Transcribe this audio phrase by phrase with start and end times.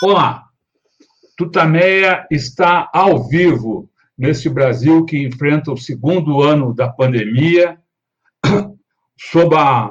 [0.00, 0.46] Olá,
[1.36, 7.80] Tutameia está ao vivo neste Brasil que enfrenta o segundo ano da pandemia,
[9.18, 9.90] sob a,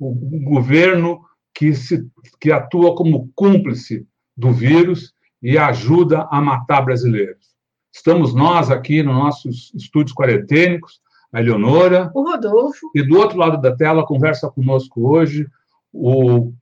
[0.00, 1.20] o governo
[1.54, 2.08] que, se,
[2.40, 7.52] que atua como cúmplice do vírus e ajuda a matar brasileiros.
[7.92, 12.10] Estamos nós aqui nos nossos estúdios quarentênicos, a Eleonora.
[12.14, 12.90] O Rodolfo.
[12.94, 15.46] E do outro lado da tela, conversa conosco hoje
[15.92, 16.54] o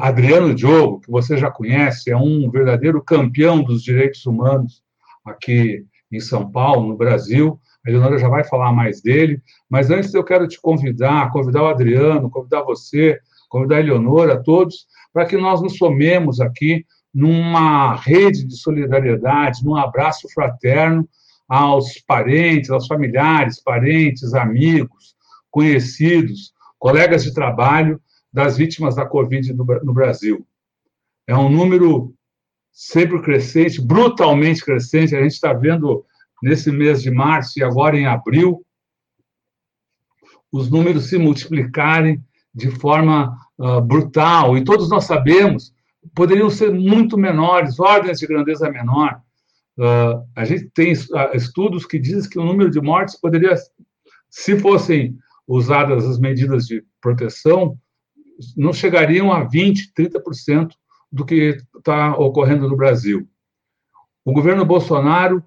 [0.00, 4.82] Adriano Diogo, que você já conhece, é um verdadeiro campeão dos direitos humanos
[5.24, 7.58] aqui em São Paulo, no Brasil.
[7.84, 11.68] A Eleonora já vai falar mais dele, mas antes eu quero te convidar, convidar o
[11.68, 18.44] Adriano, convidar você, convidar a Eleonora, todos, para que nós nos somemos aqui numa rede
[18.44, 21.08] de solidariedade, num abraço fraterno
[21.48, 25.14] aos parentes, aos familiares, parentes, amigos,
[25.50, 28.00] conhecidos, colegas de trabalho
[28.34, 30.44] das vítimas da Covid no Brasil.
[31.24, 32.12] É um número
[32.72, 35.14] sempre crescente, brutalmente crescente.
[35.14, 36.04] A gente está vendo
[36.42, 38.66] nesse mês de março e agora em abril
[40.50, 42.20] os números se multiplicarem
[42.52, 44.58] de forma uh, brutal.
[44.58, 45.72] E todos nós sabemos
[46.12, 49.20] poderiam ser muito menores, ordens de grandeza menor.
[49.78, 50.92] Uh, a gente tem
[51.32, 53.54] estudos que dizem que o número de mortes poderia,
[54.28, 57.78] se fossem usadas as medidas de proteção,
[58.56, 60.72] não chegariam a 20%, 30%
[61.10, 63.28] do que está ocorrendo no Brasil.
[64.24, 65.44] O governo Bolsonaro,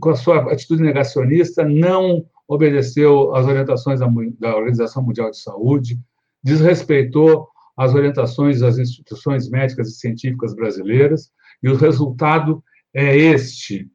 [0.00, 6.00] com a sua atitude negacionista, não obedeceu às orientações da Organização Mundial de Saúde,
[6.42, 11.30] desrespeitou as orientações das instituições médicas e científicas brasileiras,
[11.62, 13.90] e o resultado é este.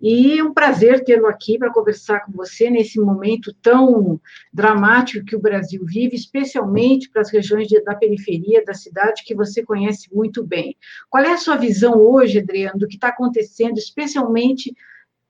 [0.00, 4.20] e é um prazer tê-lo aqui para conversar com você nesse momento tão
[4.52, 9.34] dramático que o Brasil vive, especialmente para as regiões de, da periferia da cidade que
[9.34, 10.76] você conhece muito bem.
[11.10, 14.74] Qual é a sua visão hoje, Adriano, do que está acontecendo, especialmente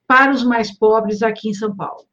[0.07, 2.07] para os mais pobres aqui em São Paulo?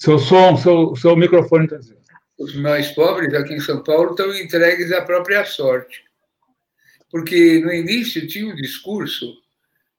[0.00, 2.00] Seu som, seu, seu microfone está dizendo.
[2.38, 6.02] Os mais pobres aqui em São Paulo estão entregues à própria sorte
[7.10, 9.36] porque no início tinha um discurso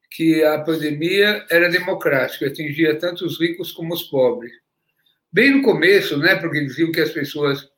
[0.10, 4.52] que a pandemia era democrática, atingia tanto os ricos como os pobres.
[5.32, 7.70] Bem no começo, né, porque diziam que as pessoas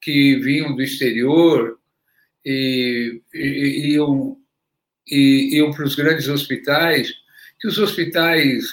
[0.00, 1.78] que vinham do exterior
[2.44, 4.36] e, e iam,
[5.06, 7.12] e, iam para os grandes hospitais,
[7.60, 8.64] que os hospitais,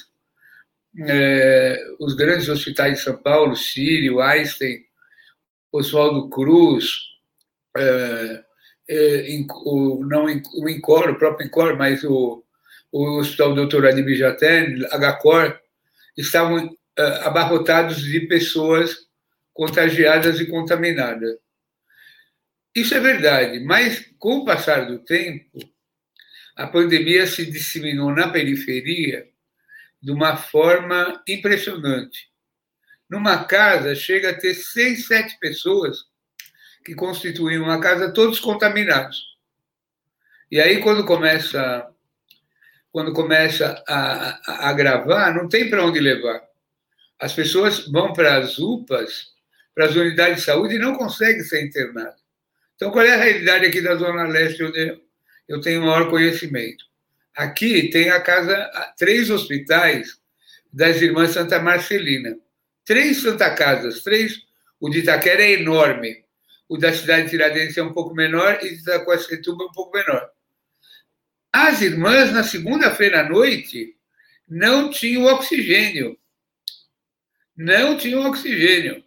[1.07, 4.83] é, os grandes hospitais de São Paulo, Sírio, Einstein,
[5.71, 6.91] Oswaldo Cruz,
[7.77, 8.43] é,
[8.89, 12.43] é, o, não o INCOR, o próprio INCOR, mas o,
[12.91, 13.85] o Hospital Dr.
[13.85, 15.59] Adib Jaten, HCOR,
[16.17, 18.97] estavam é, abarrotados de pessoas
[19.53, 21.37] contagiadas e contaminadas.
[22.75, 25.59] Isso é verdade, mas com o passar do tempo,
[26.55, 29.27] a pandemia se disseminou na periferia
[30.01, 32.29] de uma forma impressionante.
[33.09, 36.05] Numa casa, chega a ter seis, sete pessoas
[36.85, 39.17] que constituíam uma casa todos contaminados.
[40.51, 41.87] E aí quando começa
[42.91, 46.41] quando começa a, a agravar, não tem para onde levar.
[47.19, 49.27] As pessoas vão para as UPAs,
[49.75, 52.19] para as unidades de saúde e não conseguem ser internadas.
[52.75, 55.01] Então, qual é a realidade aqui da Zona Leste, onde
[55.47, 56.85] eu tenho maior conhecimento?
[57.39, 60.19] Aqui tem a casa, três hospitais
[60.73, 62.37] das Irmãs Santa Marcelina.
[62.83, 64.41] Três Santa Casas, três.
[64.77, 66.25] O de Itaquera é enorme.
[66.67, 70.29] O da cidade de Tiradentes é um pouco menor e de Itacoacetuba um pouco menor.
[71.49, 73.95] As irmãs, na segunda-feira à noite,
[74.45, 76.19] não tinham oxigênio.
[77.55, 79.01] Não tinham oxigênio.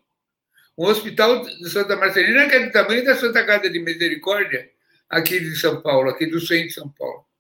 [0.79, 4.71] Um hospital de Santa Marcelina que é do tamanho da Santa Casa de Misericórdia,
[5.07, 7.31] aqui de São Paulo, aqui do centro de São Paulo.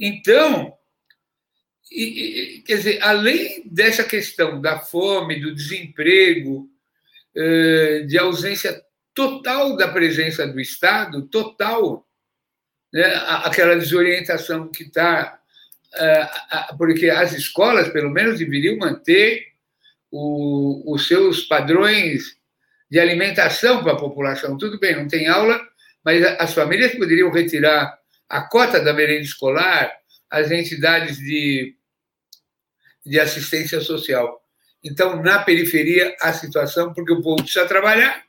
[0.00, 0.72] Então,
[1.92, 6.70] e, quer dizer, além dessa questão da fome, do desemprego,
[7.36, 8.82] eh, de ausência
[9.14, 12.06] total da presença do Estado, total,
[12.92, 13.04] né,
[13.44, 15.38] aquela desorientação que está.
[16.78, 19.48] Porque as escolas, pelo menos, deveriam manter
[20.10, 22.36] o, os seus padrões
[22.90, 24.56] de alimentação para a população.
[24.56, 25.60] Tudo bem, não tem aula,
[26.04, 27.99] mas as famílias poderiam retirar
[28.30, 29.92] a cota da merenda escolar,
[30.30, 31.76] as entidades de
[33.04, 34.40] de assistência social.
[34.82, 38.24] Então, na periferia, a situação, porque o povo precisa trabalhar,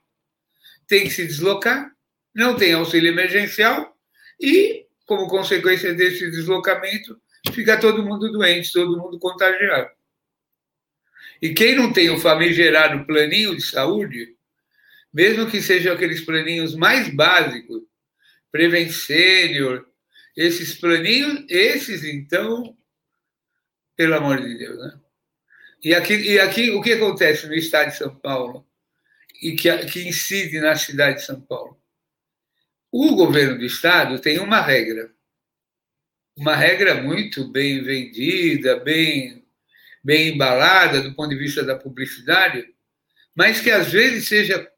[0.88, 1.92] tem que se deslocar,
[2.34, 3.96] não tem auxílio emergencial
[4.40, 7.20] e, como consequência desse deslocamento,
[7.54, 9.90] fica todo mundo doente, todo mundo contagiado.
[11.42, 14.36] E quem não tem o famigerado planinho de saúde,
[15.14, 17.84] mesmo que sejam aqueles planinhos mais básicos,
[18.52, 19.86] Prevent Senior,
[20.36, 22.76] esses planinhos, esses então
[23.96, 24.78] pelo amor de Deus.
[24.80, 25.00] Né?
[25.84, 28.66] E, aqui, e aqui o que acontece no estado de São Paulo
[29.42, 31.80] e que, que incide na cidade de São Paulo?
[32.92, 35.12] O governo do estado tem uma regra,
[36.36, 39.46] uma regra muito bem vendida, bem,
[40.04, 42.68] bem embalada do ponto de vista da publicidade,
[43.34, 44.70] mas que às vezes seja,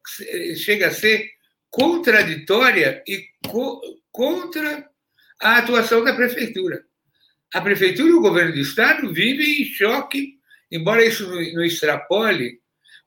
[0.55, 1.31] chega a ser
[1.69, 4.92] contraditória e co, contra
[5.43, 6.83] a atuação da prefeitura
[7.53, 10.39] a prefeitura e o governo do estado vivem em choque,
[10.71, 12.59] embora isso não extrapole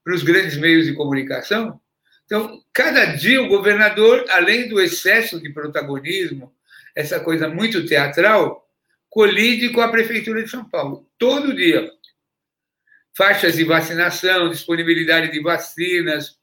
[0.05, 1.81] para os grandes meios de comunicação.
[2.25, 6.55] Então, cada dia o governador, além do excesso de protagonismo,
[6.95, 8.65] essa coisa muito teatral,
[9.11, 11.91] colide com a prefeitura de São Paulo, todo dia.
[13.17, 16.39] Faixas de vacinação, disponibilidade de vacinas,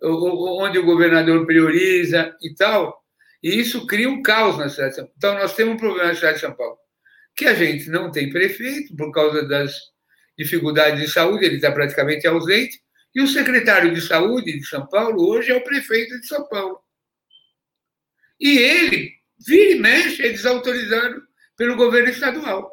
[0.00, 2.99] onde o governador prioriza e tal.
[3.42, 5.16] E isso cria um caos na cidade de São Paulo.
[5.16, 6.78] Então, nós temos um problema na cidade de São Paulo
[7.40, 9.74] que a gente não tem prefeito por causa das
[10.36, 12.80] dificuldades de saúde, ele está praticamente ausente,
[13.14, 16.80] e o secretário de saúde de São Paulo hoje é o prefeito de São Paulo.
[18.38, 19.12] E ele,
[19.46, 21.22] vira e mexe, é desautorizado
[21.56, 22.70] pelo governo estadual.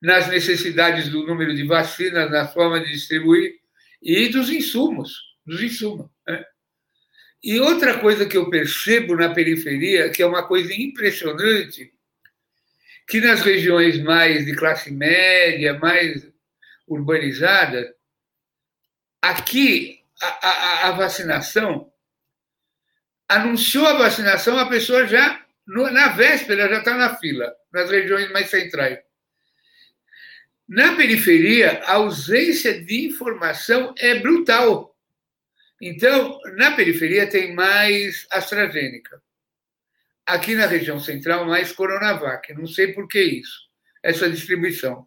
[0.00, 3.56] Nas necessidades do número de vacinas, na forma de distribuir
[4.00, 5.14] e dos insumos,
[5.44, 6.10] dos insumos.
[7.42, 11.92] E outra coisa que eu percebo na periferia, que é uma coisa impressionante,
[13.08, 16.28] que nas regiões mais de classe média, mais
[16.86, 17.86] urbanizadas,
[19.22, 21.90] aqui a, a, a vacinação,
[23.28, 28.50] anunciou a vacinação, a pessoa já, na véspera, já está na fila, nas regiões mais
[28.50, 28.98] centrais.
[30.68, 34.89] Na periferia, a ausência de informação é brutal.
[35.80, 39.22] Então, na periferia tem mais AstraZeneca
[40.26, 42.52] aqui na região central mais Coronavac.
[42.54, 43.68] Não sei por que isso,
[44.02, 45.06] essa distribuição.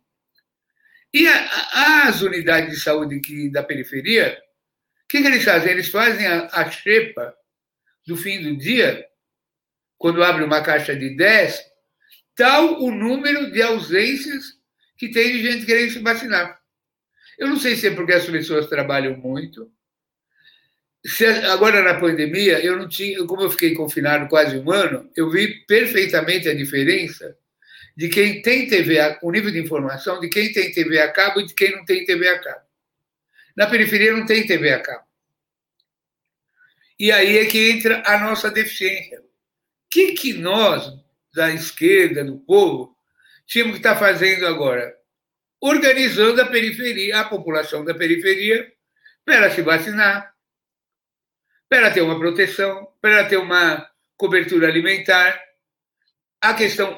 [1.14, 4.38] E a, as unidades de saúde aqui da periferia,
[5.04, 5.72] o que, que, eles fazem?
[5.72, 7.36] Eles fazem a, a xepa
[8.06, 9.06] do fim do dia,
[9.98, 11.64] quando abre uma caixa de 10,
[12.36, 14.58] tal o número de ausências
[14.98, 16.60] que tem de gente querendo se vacinar.
[17.38, 19.72] Eu não sei se é porque as pessoas trabalham muito,
[21.06, 25.30] se, agora na pandemia, eu não tinha, como eu fiquei confinado quase um ano, eu
[25.30, 27.38] vi perfeitamente a diferença
[27.96, 31.42] de quem tem TV, a, o nível de informação de quem tem TV a cabo
[31.42, 32.62] e de quem não tem TV a cabo.
[33.56, 35.06] Na periferia não tem TV a cabo.
[36.98, 39.20] E aí é que entra a nossa deficiência.
[39.20, 39.24] O
[39.92, 40.90] que, que nós,
[41.34, 42.96] da esquerda, do povo,
[43.46, 44.96] tínhamos que estar fazendo agora?
[45.60, 48.72] Organizando a periferia, a população da periferia,
[49.26, 50.33] para ela se vacinar,
[51.74, 53.84] para ter uma proteção, para ter uma
[54.16, 55.42] cobertura alimentar.
[56.40, 56.96] A questão,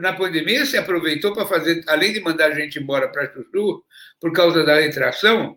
[0.00, 3.84] na pandemia, se aproveitou para fazer, além de mandar a gente embora para Chuchu,
[4.20, 5.56] por causa da retração,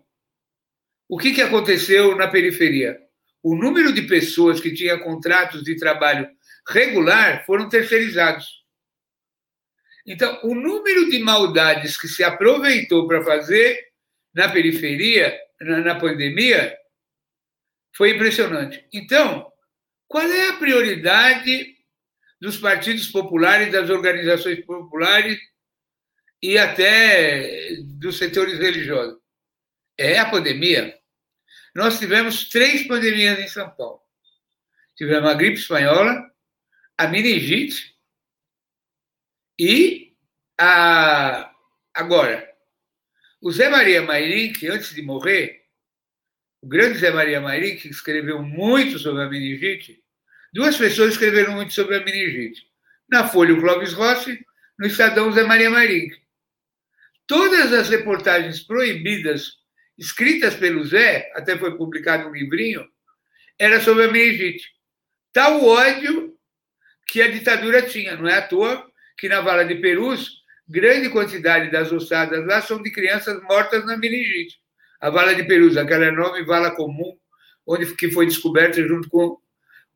[1.08, 3.00] o que, que aconteceu na periferia?
[3.42, 6.28] O número de pessoas que tinham contratos de trabalho
[6.68, 8.46] regular foram terceirizados.
[10.06, 13.88] Então, o número de maldades que se aproveitou para fazer
[14.32, 16.78] na periferia, na, na pandemia,
[17.94, 18.86] foi impressionante.
[18.92, 19.50] Então,
[20.08, 21.76] qual é a prioridade
[22.42, 25.38] dos partidos populares, das organizações populares
[26.42, 29.16] e até dos setores religiosos.
[29.96, 30.98] É a pandemia.
[31.72, 34.00] Nós tivemos três pandemias em São Paulo.
[34.96, 36.28] Tivemos a gripe espanhola,
[36.98, 37.96] a meningite
[39.56, 40.16] e
[40.58, 41.48] a.
[41.94, 42.52] Agora,
[43.40, 45.61] o Zé Maria Mairink, antes de morrer,
[46.62, 50.00] o grande Zé Maria Mairink, que escreveu muito sobre a meningite,
[50.52, 52.64] duas pessoas escreveram muito sobre a meningite.
[53.10, 54.38] Na Folha, o Clóvis Rossi,
[54.78, 56.16] no Estadão, Zé Maria Mairink.
[57.26, 59.58] Todas as reportagens proibidas
[59.98, 62.88] escritas pelo Zé, até foi publicado um livrinho,
[63.58, 64.70] era sobre a meningite.
[65.32, 66.38] Tal ódio
[67.08, 68.16] que a ditadura tinha.
[68.16, 68.88] Não é à toa
[69.18, 73.96] que na Vala de Perus, grande quantidade das ossadas lá são de crianças mortas na
[73.96, 74.61] meningite.
[75.02, 77.18] A Vala de Perus, aquela enorme vala comum,
[77.66, 79.36] onde que foi descoberta junto com,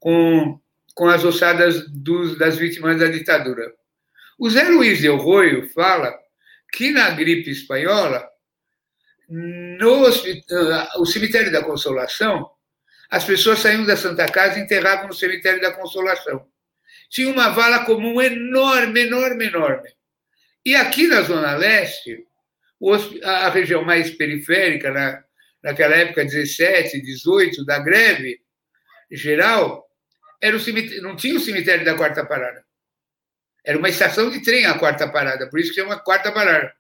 [0.01, 0.61] com,
[0.97, 3.73] com as ossadas dos, das vítimas da ditadura.
[4.37, 6.13] O Zé Luiz Del Roio fala
[6.73, 8.29] que na gripe espanhola
[9.29, 12.51] no cemitério da Consolação,
[13.09, 16.45] as pessoas saíam da Santa Casa e enterravam no cemitério da Consolação.
[17.09, 19.89] Tinha uma vala comum enorme, enorme, enorme.
[20.65, 22.27] E aqui na Zona Leste,
[23.23, 25.25] a região mais periférica, na,
[25.63, 28.41] naquela época, 17, 18, da greve
[29.11, 29.87] geral,
[30.41, 32.65] era o cemitério, não tinha o cemitério da Quarta Parada.
[33.65, 36.73] Era uma estação de trem a Quarta Parada, por isso que chama Quarta Parada.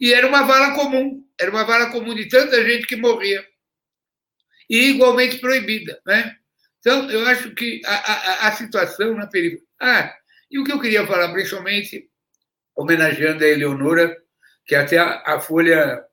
[0.00, 3.44] E era uma vala comum, era uma vala comum de tanta gente que morria.
[4.68, 6.00] E igualmente proibida.
[6.04, 6.36] Né?
[6.80, 9.64] Então, eu acho que a, a, a situação na periferia.
[9.80, 10.14] Ah,
[10.50, 12.10] e o que eu queria falar, principalmente,
[12.74, 14.16] homenageando a Eleonora,
[14.66, 16.04] que até a, Folha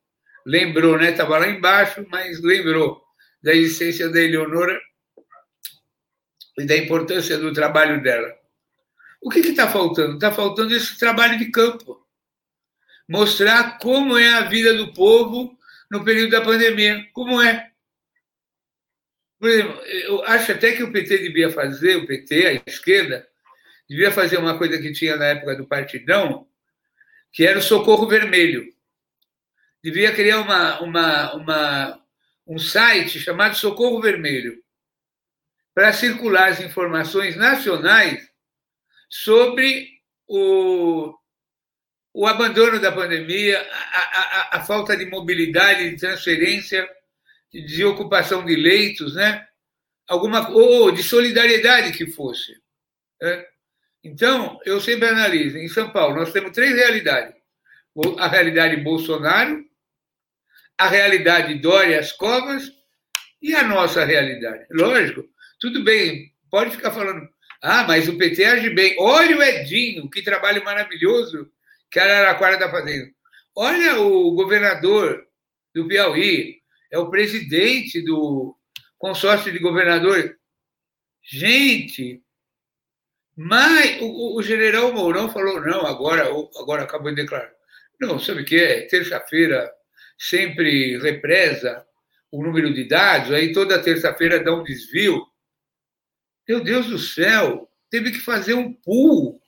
[0.45, 1.11] lembrou, né?
[1.11, 3.01] Estava lá embaixo, mas lembrou
[3.41, 4.79] da existência da Eleonora
[6.59, 8.31] e da importância do trabalho dela.
[9.21, 10.15] O que está faltando?
[10.15, 12.03] Está faltando esse trabalho de campo
[13.07, 15.57] mostrar como é a vida do povo
[15.89, 17.05] no período da pandemia.
[17.13, 17.71] Como é.
[19.39, 23.27] Por exemplo, eu acho até que o PT devia fazer, o PT, a esquerda,
[23.89, 26.47] devia fazer uma coisa que tinha na época do Partidão,
[27.33, 28.71] que era o Socorro Vermelho.
[29.83, 32.05] Devia criar uma, uma, uma,
[32.47, 34.63] um site chamado Socorro Vermelho,
[35.73, 38.29] para circular as informações nacionais
[39.09, 39.89] sobre
[40.27, 41.13] o,
[42.13, 46.87] o abandono da pandemia, a, a, a, falta de mobilidade, de transferência,
[47.51, 49.47] de ocupação de leitos, né?
[50.07, 52.53] Alguma ou de solidariedade que fosse.
[53.19, 53.45] Né?
[54.03, 55.57] Então, eu sempre analiso.
[55.57, 57.35] Em São Paulo, nós temos três realidades:
[58.17, 59.63] a realidade Bolsonaro,
[60.77, 62.71] a realidade Dória as Covas
[63.41, 64.65] e a nossa realidade.
[64.71, 65.23] Lógico,
[65.59, 67.27] tudo bem, pode ficar falando.
[67.61, 68.95] Ah, mas o PT age bem.
[68.99, 71.49] Olha o Edinho, que trabalho maravilhoso
[71.89, 73.09] que a Araraquara está fazendo.
[73.55, 75.25] Olha o governador
[75.73, 78.57] do Piauí, é o presidente do
[78.97, 80.35] consórcio de governadores.
[81.21, 82.21] Gente,
[83.35, 86.25] mas o, o, general Mourão falou: não, agora,
[86.59, 87.51] agora acabou de declarar.
[87.99, 88.81] Não, sabe o que é?
[88.87, 89.71] Terça-feira
[90.17, 91.85] sempre represa
[92.31, 95.25] o número de dados, aí toda terça-feira dá um desvio.
[96.47, 99.41] Meu Deus do céu, teve que fazer um pool.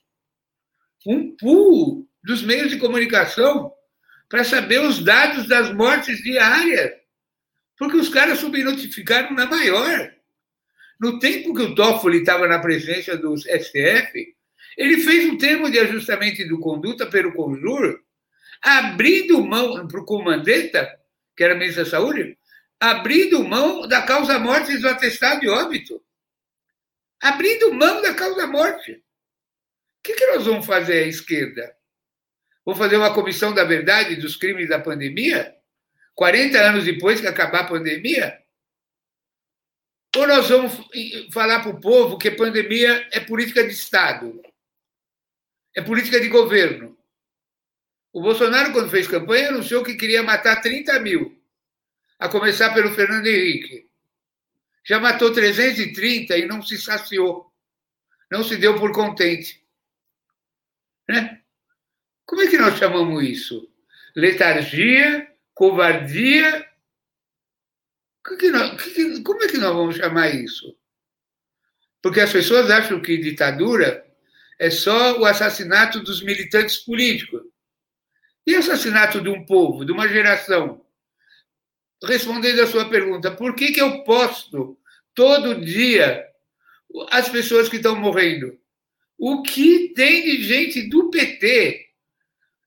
[1.06, 3.72] Um pool dos meios de comunicação
[4.30, 6.92] para saber os dados das mortes diárias.
[7.78, 10.12] Porque os caras subnotificaram na maior.
[11.00, 14.36] No tempo que o Toffoli estava na presença do STF,
[14.78, 18.00] ele fez um termo de ajustamento de conduta pelo Conjur,
[18.62, 21.00] abrindo mão para o Comandeta,
[21.36, 22.38] que era ministro da Saúde,
[22.80, 26.02] abrindo mão da causa-morte do atestado de óbito.
[27.22, 28.92] Abrindo mão da causa-morte.
[28.94, 28.98] O
[30.04, 31.76] que, que nós vamos fazer à esquerda?
[32.66, 35.56] Vou fazer uma comissão da verdade dos crimes da pandemia?
[36.14, 38.38] 40 anos depois que acabar a pandemia?
[40.16, 40.74] Ou nós vamos
[41.32, 44.42] falar para o povo que pandemia é política de Estado,
[45.76, 46.98] é política de governo?
[48.14, 51.38] O Bolsonaro, quando fez campanha, anunciou que queria matar 30 mil,
[52.18, 53.90] a começar pelo Fernando Henrique.
[54.86, 57.52] Já matou 330 e não se saciou,
[58.32, 59.62] não se deu por contente.
[61.10, 61.42] Né?
[62.26, 63.70] Como é que nós chamamos isso?
[64.16, 66.66] Letargia, covardia.
[69.24, 70.76] Como é que nós vamos chamar isso?
[72.02, 74.04] Porque as pessoas acham que ditadura
[74.60, 77.42] é só o assassinato dos militantes políticos.
[78.48, 80.84] E assassinato de um povo, de uma geração?
[82.04, 84.78] Respondendo a sua pergunta, por que, que eu posto
[85.14, 86.26] todo dia
[87.10, 88.58] as pessoas que estão morrendo?
[89.18, 91.86] O que tem de gente do PT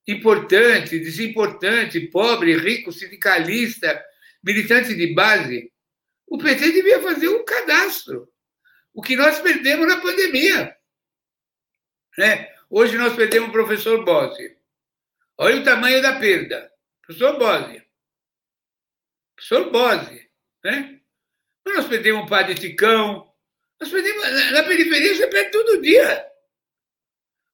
[0.09, 4.03] importante, desimportante, pobre, rico, sindicalista,
[4.42, 5.73] militante de base,
[6.26, 8.30] o PT devia fazer um cadastro.
[8.92, 10.76] O que nós perdemos na pandemia.
[12.16, 12.54] Né?
[12.68, 14.57] Hoje nós perdemos o professor Bose.
[15.38, 16.71] Olha o tamanho da perda.
[17.02, 17.83] Professor Bose.
[19.37, 20.30] Professor Bose.
[20.64, 21.00] Né?
[21.64, 23.33] Nós perdemos o padre Ticão.
[23.80, 26.26] Nós perdemos, na periferia você perde todo dia.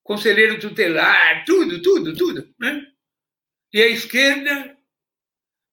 [0.03, 2.55] Conselheiro tutelar, tudo, tudo, tudo.
[2.59, 2.87] Né?
[3.73, 4.74] E a esquerda,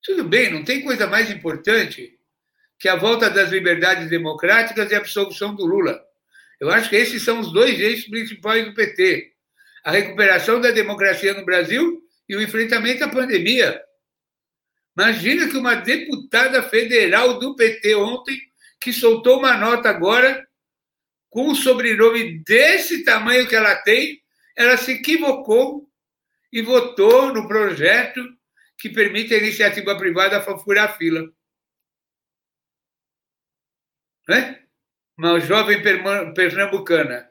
[0.03, 2.17] tudo bem, não tem coisa mais importante
[2.79, 6.01] que a volta das liberdades democráticas e a absolução do Lula.
[6.59, 9.31] Eu acho que esses são os dois eixos principais do PT:
[9.83, 13.81] a recuperação da democracia no Brasil e o enfrentamento à pandemia.
[14.97, 18.39] Imagina que uma deputada federal do PT ontem,
[18.79, 20.45] que soltou uma nota agora,
[21.29, 24.21] com um sobrenome desse tamanho que ela tem,
[24.55, 25.87] ela se equivocou
[26.51, 28.21] e votou no projeto
[28.81, 31.31] que permite a iniciativa privada furar fila.
[34.27, 34.63] Né?
[35.15, 37.29] Uma jovem pernambucana,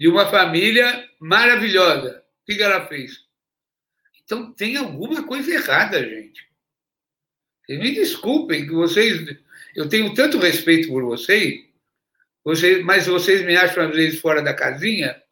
[0.00, 2.24] de uma família maravilhosa.
[2.42, 3.26] O que ela fez?
[4.24, 6.48] Então tem alguma coisa errada, gente.
[7.68, 9.36] Me desculpem que vocês.
[9.74, 11.62] Eu tenho tanto respeito por vocês,
[12.42, 15.22] vocês, mas vocês me acham às vezes fora da casinha.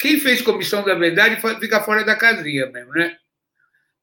[0.00, 3.16] Quem fez comissão da verdade fica fora da casinha mesmo, né?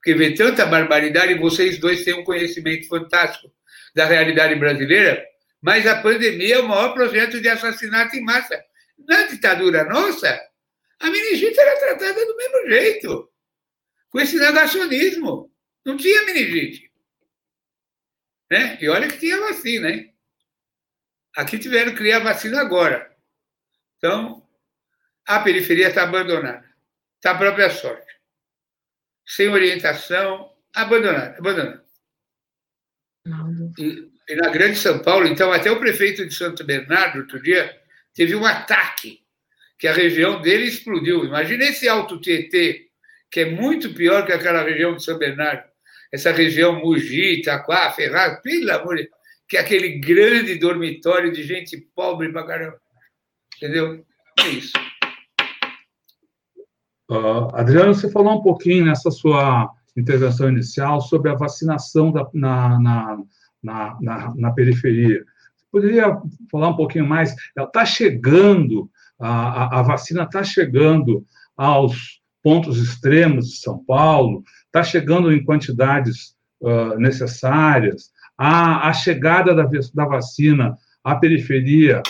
[0.01, 3.53] Porque vê tanta barbaridade, vocês dois têm um conhecimento fantástico
[3.93, 5.23] da realidade brasileira,
[5.61, 8.59] mas a pandemia é o maior projeto de assassinato em massa.
[9.07, 10.41] Na ditadura nossa,
[10.99, 13.31] a meningite era tratada do mesmo jeito,
[14.09, 15.51] com esse negacionismo.
[15.85, 16.91] Não tinha meningite.
[18.49, 18.79] Né?
[18.81, 20.11] E olha que tinha vacina, hein?
[21.35, 23.15] Aqui tiveram que criar vacina agora.
[23.97, 24.47] Então,
[25.27, 26.67] a periferia está abandonada.
[27.17, 28.20] Está à própria sorte.
[29.35, 31.83] Sem orientação, abandonada, abandonada.
[33.77, 37.79] E, e, na Grande São Paulo, então, até o prefeito de Santo Bernardo, outro dia,
[38.13, 39.19] teve um ataque,
[39.77, 41.23] que a região dele explodiu.
[41.23, 42.87] Imagina esse Alto Tietê,
[43.29, 45.71] que é muito pior que aquela região de São Bernardo
[46.11, 49.09] essa região Mugi, Itaquá, Ferraz, pelo amor de
[49.47, 52.79] que é aquele grande dormitório de gente pobre pra caramba.
[53.57, 54.05] Entendeu?
[54.39, 54.73] É isso.
[57.11, 62.79] Uh, Adriano, você falou um pouquinho nessa sua intervenção inicial sobre a vacinação da, na,
[62.79, 65.21] na, na, na, periferia.
[65.69, 66.17] Poderia
[66.49, 67.35] falar um pouquinho mais?
[67.53, 71.25] Ela está chegando, a, a, a vacina está chegando
[71.57, 79.53] aos pontos extremos de São Paulo, está chegando em quantidades uh, necessárias, a, a chegada
[79.53, 82.01] da, da vacina à periferia,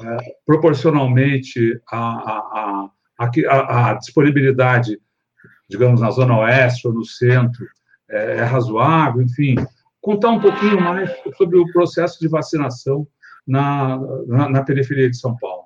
[0.00, 1.80] uh, proporcionalmente
[3.48, 4.98] à, à, disponibilidade,
[5.68, 7.66] digamos, na zona oeste ou no centro,
[8.08, 9.54] é, é, razoável, enfim.
[10.00, 13.06] Contar um pouquinho mais sobre o processo de vacinação
[13.46, 15.64] na, na, na periferia de São Paulo.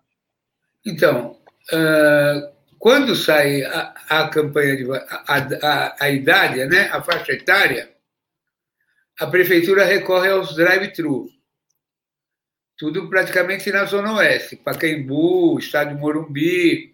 [0.85, 1.37] Então,
[1.73, 7.91] uh, quando sai a, a campanha de a, a, a, idade, né, a faixa etária,
[9.19, 11.29] a prefeitura recorre aos drive-thru.
[12.77, 16.94] Tudo praticamente na Zona Oeste, Pacaembu, Estádio Morumbi.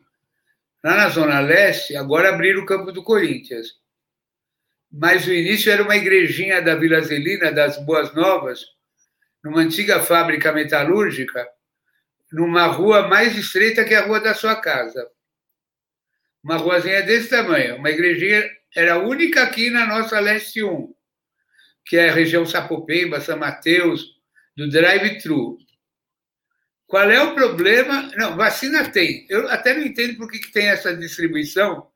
[0.83, 3.69] Lá na Zona Leste, agora abriram o campo do Corinthians.
[4.91, 8.65] Mas o início era uma igrejinha da Vila Zelina, das Boas Novas,
[9.45, 11.47] numa antiga fábrica metalúrgica,
[12.33, 15.07] numa rua mais estreita que a rua da sua casa
[16.43, 17.77] uma ruazinha desse tamanho.
[17.77, 20.93] Uma igrejinha era única aqui na nossa Leste 1,
[21.85, 24.17] que é a região Sapopemba, São Mateus,
[24.57, 25.59] do drive-thru.
[26.91, 28.11] Qual é o problema?
[28.17, 29.25] Não, vacina tem.
[29.31, 31.87] Eu até não entendo por que, que tem essa distribuição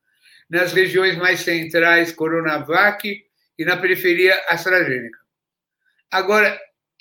[0.49, 3.21] nas regiões mais centrais, Coronavac,
[3.59, 5.19] e na periferia AstraZeneca.
[6.09, 6.57] Agora,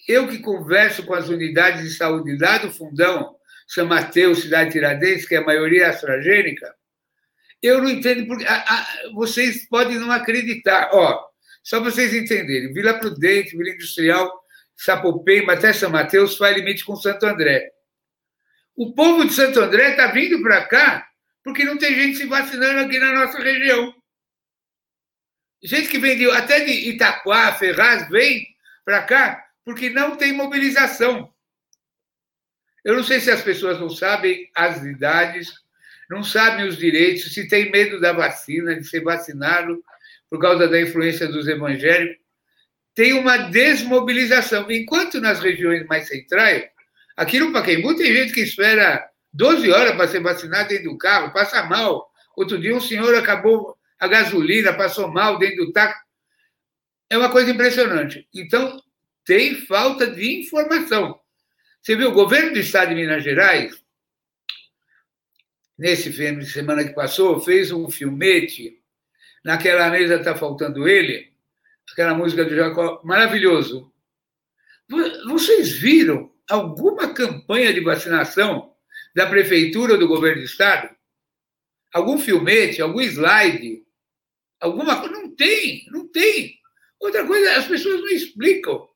[0.07, 3.35] eu que converso com as unidades de saúde lá do Fundão,
[3.67, 6.73] São Mateus, Cidade Tiradentes, que é a maioria AstraZeneca,
[7.61, 10.89] eu não entendo porque a, a, vocês podem não acreditar.
[10.93, 11.23] Ó,
[11.61, 14.33] só vocês entenderem, Vila Prudente, Vila Industrial,
[14.75, 17.69] Sapopemba, até São Mateus faz limite com Santo André.
[18.75, 21.07] O povo de Santo André está vindo para cá
[21.43, 23.93] porque não tem gente se vacinando aqui na nossa região.
[25.61, 28.47] Gente que vem de, até de Itaquá, Ferraz, vem
[28.83, 31.33] para cá porque não tem mobilização.
[32.83, 35.63] Eu não sei se as pessoas não sabem as idades
[36.13, 39.83] não sabem os direitos, se tem medo da vacina, de ser vacinado
[40.29, 42.23] por causa da influência dos evangélicos.
[42.93, 44.69] Tem uma desmobilização.
[44.69, 46.65] Enquanto nas regiões mais centrais,
[47.15, 51.33] aqui no Pacaembu tem gente que espera 12 horas para ser vacinado dentro do carro,
[51.33, 52.11] passa mal.
[52.35, 55.99] Outro dia um senhor acabou a gasolina, passou mal dentro do táxi.
[57.09, 58.27] É uma coisa impressionante.
[58.33, 58.81] Então,
[59.25, 61.19] tem falta de informação.
[61.81, 63.81] Você viu, o governo do estado de Minas Gerais,
[65.77, 68.81] nesse fim de semana que passou, fez um filmete,
[69.43, 71.33] naquela mesa está faltando ele,
[71.91, 73.91] aquela música do Jacó, maravilhoso.
[75.27, 78.73] Vocês viram alguma campanha de vacinação
[79.15, 80.89] da prefeitura ou do governo do estado?
[81.93, 83.83] Algum filmete, algum slide?
[84.59, 85.13] Alguma coisa?
[85.13, 86.59] Não tem, não tem.
[86.99, 88.87] Outra coisa, as pessoas não explicam.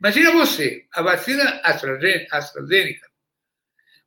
[0.00, 3.08] Imagina você, a vacina AstraZeneca,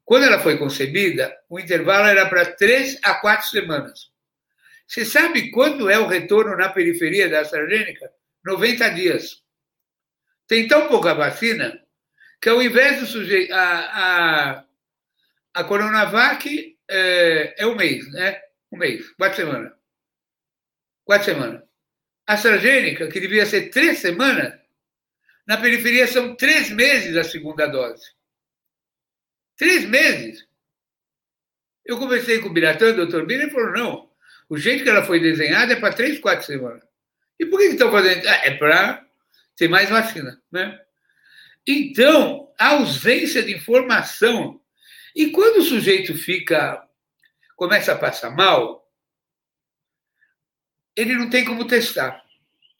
[0.06, 4.12] quando ela foi concebida, o intervalo era para três a quatro semanas.
[4.88, 8.10] Você sabe quando é o retorno na periferia da AstraZeneca?
[8.46, 9.44] 90 dias.
[10.48, 11.78] Tem tão pouca vacina
[12.42, 13.54] que ao invés do sujeito.
[13.54, 13.80] A,
[14.60, 14.66] a,
[15.54, 18.40] a Coronavac é, é um mês, né?
[18.72, 19.74] Um mês, quatro semanas.
[21.04, 21.64] Quatro semanas.
[22.28, 24.54] A AstraZeneca, que devia ser três semanas,
[25.48, 28.04] na periferia são três meses a segunda dose.
[29.58, 30.46] Três meses.
[31.86, 34.12] Eu conversei com o Biratã, o doutor Bira, e falou: não,
[34.50, 36.84] o jeito que ela foi desenhada é para três, quatro semanas.
[37.40, 38.28] E por que estão fazendo?
[38.28, 39.06] Ah, é para
[39.56, 40.42] ter mais vacina.
[40.52, 40.80] Né?
[41.68, 44.62] Então, a ausência de informação.
[45.14, 46.82] E quando o sujeito fica,
[47.58, 48.90] começa a passar mal,
[50.96, 52.24] ele não tem como testar.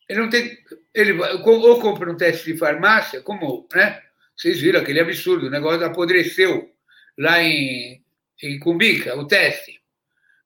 [0.08, 0.58] Ele não tem.
[0.94, 4.02] Ele ou compra um teste de farmácia, como, né?
[4.36, 6.74] Vocês viram aquele absurdo, o negócio apodreceu
[7.18, 8.04] lá em,
[8.42, 9.82] em Cumbica, o teste.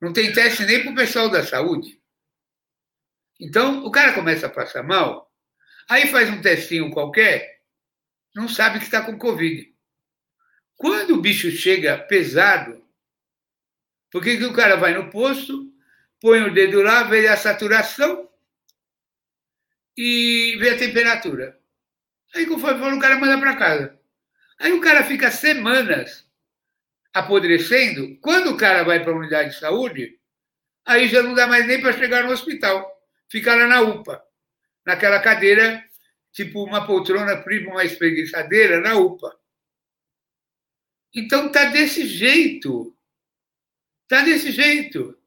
[0.02, 2.02] Não tem teste nem para o pessoal da saúde.
[3.40, 5.32] Então, o cara começa a passar mal,
[5.90, 7.61] aí faz um testinho qualquer,
[8.36, 9.74] não sabe que está com Covid.
[10.76, 12.84] Quando o bicho chega pesado,
[14.10, 15.72] por que, que o cara vai no posto,
[16.20, 18.30] põe o dedo lá, vê a saturação
[19.96, 21.60] e vê a temperatura.
[22.34, 24.00] Aí, conforme for, o cara manda para casa.
[24.58, 26.26] Aí o cara fica semanas
[27.14, 28.18] apodrecendo.
[28.22, 30.20] Quando o cara vai para a unidade de saúde,
[30.86, 34.22] aí já não dá mais nem para chegar no hospital fica lá na UPA,
[34.86, 35.82] naquela cadeira,
[36.32, 39.38] tipo uma poltrona prima, uma espreguiçadeira na UPA.
[41.14, 42.96] Então tá desse jeito.
[44.08, 45.18] Tá desse jeito.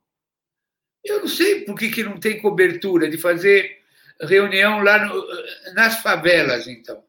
[1.05, 3.83] Eu não sei por que, que não tem cobertura de fazer
[4.21, 7.05] reunião lá no, nas favelas, então.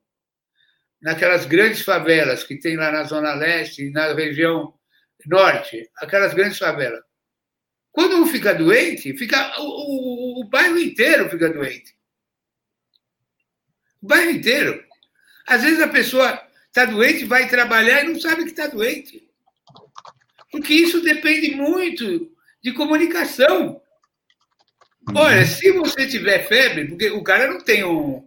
[1.01, 4.73] Naquelas grandes favelas que tem lá na Zona Leste, na região
[5.25, 7.03] norte, aquelas grandes favelas.
[7.91, 11.94] Quando um fica doente, fica, o, o, o bairro inteiro fica doente.
[14.05, 14.83] O bairro inteiro.
[15.47, 19.27] Às vezes a pessoa está doente, vai trabalhar e não sabe que está doente.
[20.51, 22.31] Porque isso depende muito
[22.63, 23.81] de comunicação.
[25.07, 25.17] Uhum.
[25.17, 28.23] Olha, se você tiver febre, porque o cara não tem um,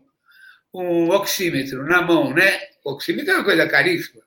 [0.75, 2.61] um oxímetro na mão, né?
[2.85, 4.23] O oxímetro é uma coisa caríssima.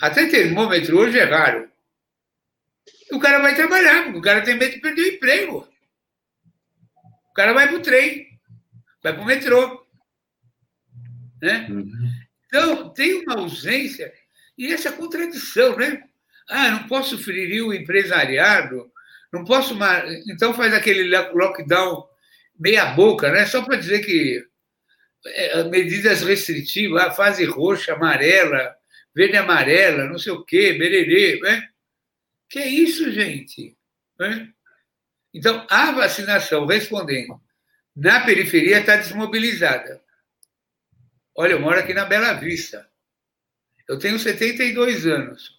[0.00, 1.68] Até termômetro hoje é raro
[3.12, 5.68] o cara vai trabalhar, porque o cara tem medo de perder o emprego.
[7.30, 8.38] O cara vai para o trem,
[9.02, 9.77] vai para o metrô.
[11.40, 11.66] Né?
[11.70, 12.10] Uhum.
[12.46, 14.12] Então, tem uma ausência
[14.56, 16.02] e essa contradição, né?
[16.48, 18.90] Ah, não posso ferir o empresariado,
[19.32, 19.78] não posso.
[20.28, 22.08] Então, faz aquele lockdown
[22.58, 23.46] meia-boca, né?
[23.46, 24.44] Só para dizer que
[25.26, 28.74] é, medidas restritivas, a fase roxa, amarela,
[29.14, 31.68] verde amarela, não sei o quê, bererê, né?
[32.48, 33.76] Que é isso, gente?
[34.18, 34.48] Né?
[35.34, 37.40] Então, a vacinação, respondendo,
[37.94, 40.00] na periferia está desmobilizada.
[41.40, 42.90] Olha, eu moro aqui na Bela Vista.
[43.88, 45.56] Eu tenho 72 anos.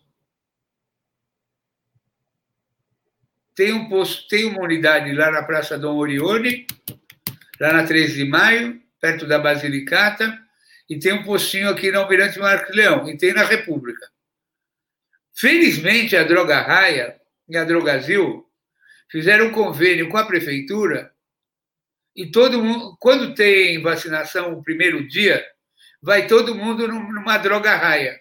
[3.55, 6.67] Tem, um posto, tem uma unidade lá na Praça Dom Orione,
[7.61, 10.37] lá na 13 de Maio, perto da Basilicata,
[10.89, 14.05] e tem um postinho aqui na Almirante Marcos Leão, e tem na República.
[15.33, 18.45] Felizmente, a Droga Raia e a Drogazil
[19.09, 21.15] fizeram um convênio com a prefeitura
[22.13, 25.41] e todo mundo, quando tem vacinação o primeiro dia,
[26.01, 28.19] vai todo mundo numa droga raia.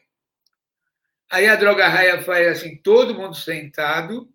[1.30, 4.32] Aí a droga raia faz assim, todo mundo sentado,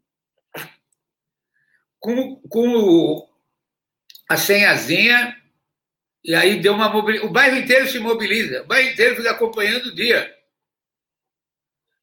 [2.00, 3.28] com, com
[4.30, 5.36] a senhazinha,
[6.24, 7.30] e aí deu uma mobilização.
[7.30, 10.34] O bairro inteiro se mobiliza, o bairro inteiro fica acompanhando o dia.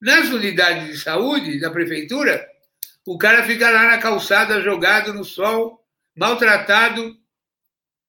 [0.00, 2.48] Nas unidades de saúde da prefeitura,
[3.06, 7.16] o cara fica lá na calçada, jogado no sol, maltratado,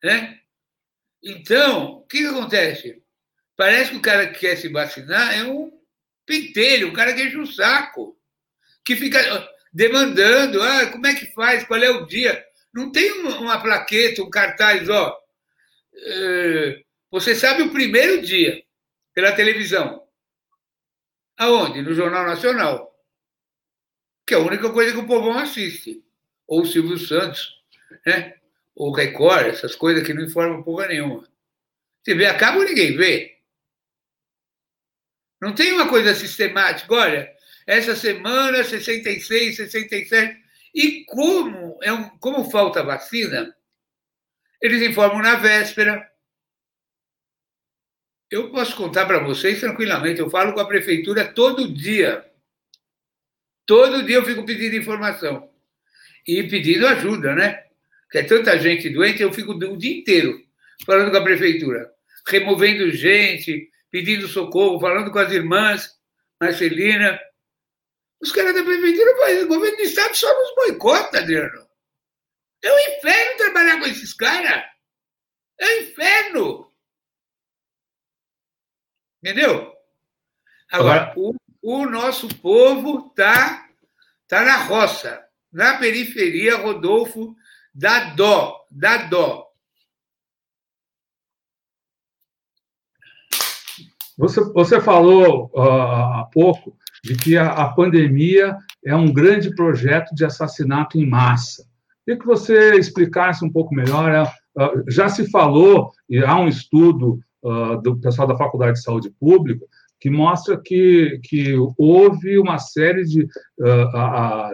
[0.03, 0.39] né?
[1.23, 3.00] Então, o que, que acontece?
[3.61, 5.71] Parece que o cara que quer se vacinar é um
[6.25, 8.19] pentelho, um cara que enche o saco,
[8.83, 9.19] que fica
[9.71, 12.43] demandando, ah, como é que faz, qual é o dia?
[12.73, 15.15] Não tem uma plaqueta, um cartaz, ó.
[15.93, 18.63] É, você sabe o primeiro dia
[19.13, 20.07] pela televisão.
[21.37, 21.83] Aonde?
[21.83, 22.91] No Jornal Nacional.
[24.25, 26.03] Que é a única coisa que o povão assiste.
[26.47, 27.61] Ou o Silvio Santos,
[28.07, 28.33] né?
[28.73, 31.29] Ou Record, essas coisas que não informam porra nenhuma.
[32.03, 33.40] Se vê a cabo, ninguém vê.
[35.41, 36.93] Não tem uma coisa sistemática.
[36.93, 37.31] Olha,
[37.65, 40.39] essa semana, 66, 67.
[40.73, 43.55] E como, é um, como falta vacina,
[44.61, 46.07] eles informam na véspera.
[48.29, 52.25] Eu posso contar para vocês tranquilamente, eu falo com a prefeitura todo dia.
[53.65, 55.49] Todo dia eu fico pedindo informação.
[56.25, 57.63] E pedindo ajuda, né?
[58.03, 60.41] Porque é tanta gente doente, eu fico o dia inteiro
[60.85, 61.91] falando com a prefeitura,
[62.27, 65.99] removendo gente, pedindo socorro, falando com as irmãs,
[66.39, 67.19] Marcelina.
[68.21, 71.67] Os caras da prefeitura, o governo do estado só nos boicota, Adriano.
[72.63, 74.63] É um inferno trabalhar com esses caras.
[75.59, 76.71] É um inferno.
[79.21, 79.75] Entendeu?
[80.71, 83.67] Agora, o, o nosso povo está
[84.27, 87.35] tá na roça, na periferia, Rodolfo,
[87.73, 89.50] dá dó, dá dó.
[94.21, 98.55] Você, você falou uh, há pouco de que a, a, pandemia
[98.85, 101.65] é um grande projeto de assassinato em massa.
[102.05, 104.31] Queria que você explicasse um pouco melhor.
[104.55, 109.09] Uh, já se falou, e há um estudo uh, do pessoal da Faculdade de Saúde
[109.19, 109.65] Pública,
[109.99, 113.27] que mostra que, que houve uma série de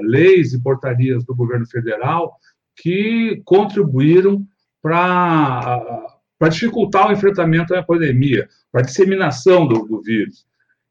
[0.01, 2.35] leis e portarias do governo federal
[2.75, 4.45] que contribuíram
[4.81, 10.45] para para dificultar o enfrentamento à pandemia, para a disseminação do, do vírus.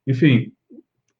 [0.07, 0.53] Enfim,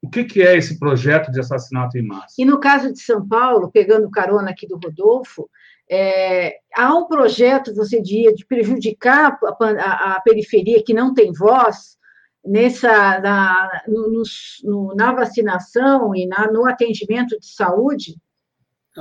[0.01, 2.35] o que, que, é esse projeto de assassinato em massa?
[2.37, 5.49] E no caso de São Paulo, pegando carona aqui do Rodolfo,
[5.89, 11.31] é, há um projeto, você diria, de prejudicar a, a, a periferia que não tem
[11.31, 11.97] voz
[12.45, 14.23] nessa na, no,
[14.63, 18.15] no, na vacinação e na, no atendimento de saúde?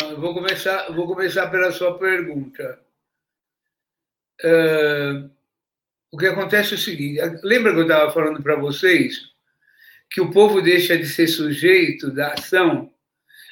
[0.01, 2.81] Não, vou começar, vou começar pela sua pergunta.
[4.45, 5.31] Uh,
[6.11, 9.21] o que acontece é o seguinte: lembra que eu estava falando para vocês
[10.11, 12.93] que o povo deixa de ser sujeito da ação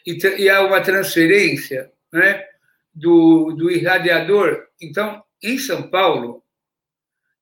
[0.07, 2.47] e, e há uma transferência né,
[2.94, 4.66] do, do irradiador?
[4.81, 6.42] Então, em São Paulo,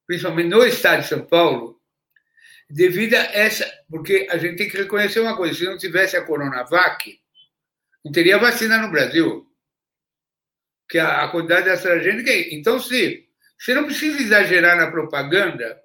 [0.07, 1.81] principalmente no estado de São Paulo,
[2.69, 3.71] devido a essa.
[3.89, 7.21] Porque a gente tem que reconhecer uma coisa: se não tivesse a Coronavac,
[8.05, 9.47] não teria vacina no Brasil.
[10.89, 12.33] Que a, quantidade de AstraZeneca.
[12.55, 13.29] Então, se
[13.63, 15.81] você não precisa exagerar na propaganda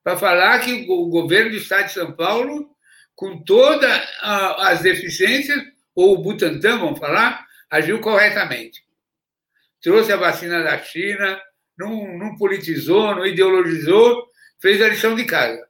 [0.00, 2.70] para falar que o governo do Estado de São Paulo,
[3.16, 5.60] com todas as deficiências,
[5.92, 8.84] ou o Butantan, vamos falar, agiu corretamente.
[9.82, 11.42] Trouxe a vacina da China,
[11.76, 14.28] não, não politizou, não ideologizou,
[14.60, 15.66] fez a lição de casa.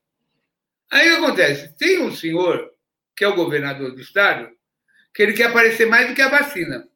[0.90, 1.74] Aí o que acontece?
[1.78, 2.70] Tem um senhor,
[3.16, 4.46] que é o governador do Estado,
[5.14, 6.86] que ele quer aparecer mais do que a vacina.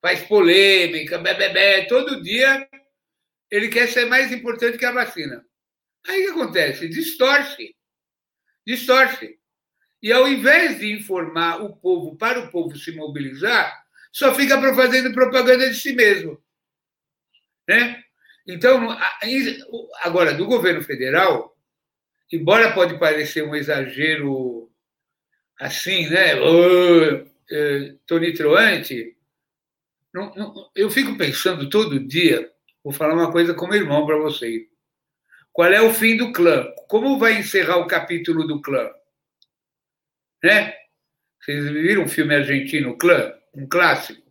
[0.00, 2.64] Faz polêmica, bebê, todo dia
[3.50, 5.44] ele quer ser mais importante que a vacina.
[6.06, 6.88] Aí o que acontece?
[6.88, 7.74] Distorce.
[8.66, 9.38] Distorce.
[10.02, 15.14] E ao invés de informar o povo para o povo se mobilizar, só fica fazendo
[15.14, 16.42] propaganda de si mesmo.
[17.66, 18.02] Né?
[18.46, 18.96] Então,
[20.02, 21.56] agora, do governo federal,
[22.30, 24.70] embora pode parecer um exagero
[25.58, 26.32] assim, né?
[27.50, 29.16] Eh, tonitroante,
[30.74, 32.50] eu fico pensando todo dia
[32.84, 34.68] Vou falar uma coisa como irmão para você.
[35.50, 36.66] Qual é o fim do clã?
[36.86, 38.90] Como vai encerrar o capítulo do clã?
[40.42, 40.74] Né?
[41.40, 43.32] Vocês viram um filme argentino, Clã?
[43.54, 44.22] Um clássico?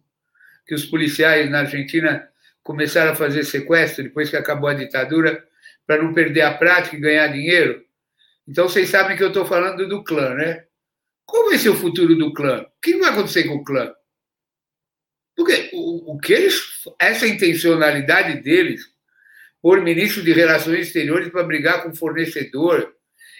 [0.66, 2.30] Que os policiais na Argentina
[2.64, 5.44] começaram a fazer sequestro depois que acabou a ditadura
[5.86, 7.84] para não perder a prática e ganhar dinheiro.
[8.48, 10.66] Então vocês sabem que eu estou falando do clã, né?
[11.26, 12.62] Qual vai ser o futuro do clã?
[12.62, 13.94] O que vai acontecer com o clã?
[15.36, 16.62] Porque o, o que eles,
[17.00, 18.82] essa intencionalidade deles,
[19.62, 22.94] por ministro de Relações Exteriores para brigar com fornecedor,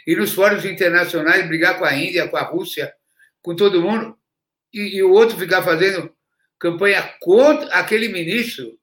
[0.06, 2.94] e nos fóruns internacionais brigar com a Índia, com a Rússia,
[3.42, 4.18] com todo mundo,
[4.74, 6.14] e, e o outro ficar fazendo
[6.60, 8.78] campanha contra aquele ministro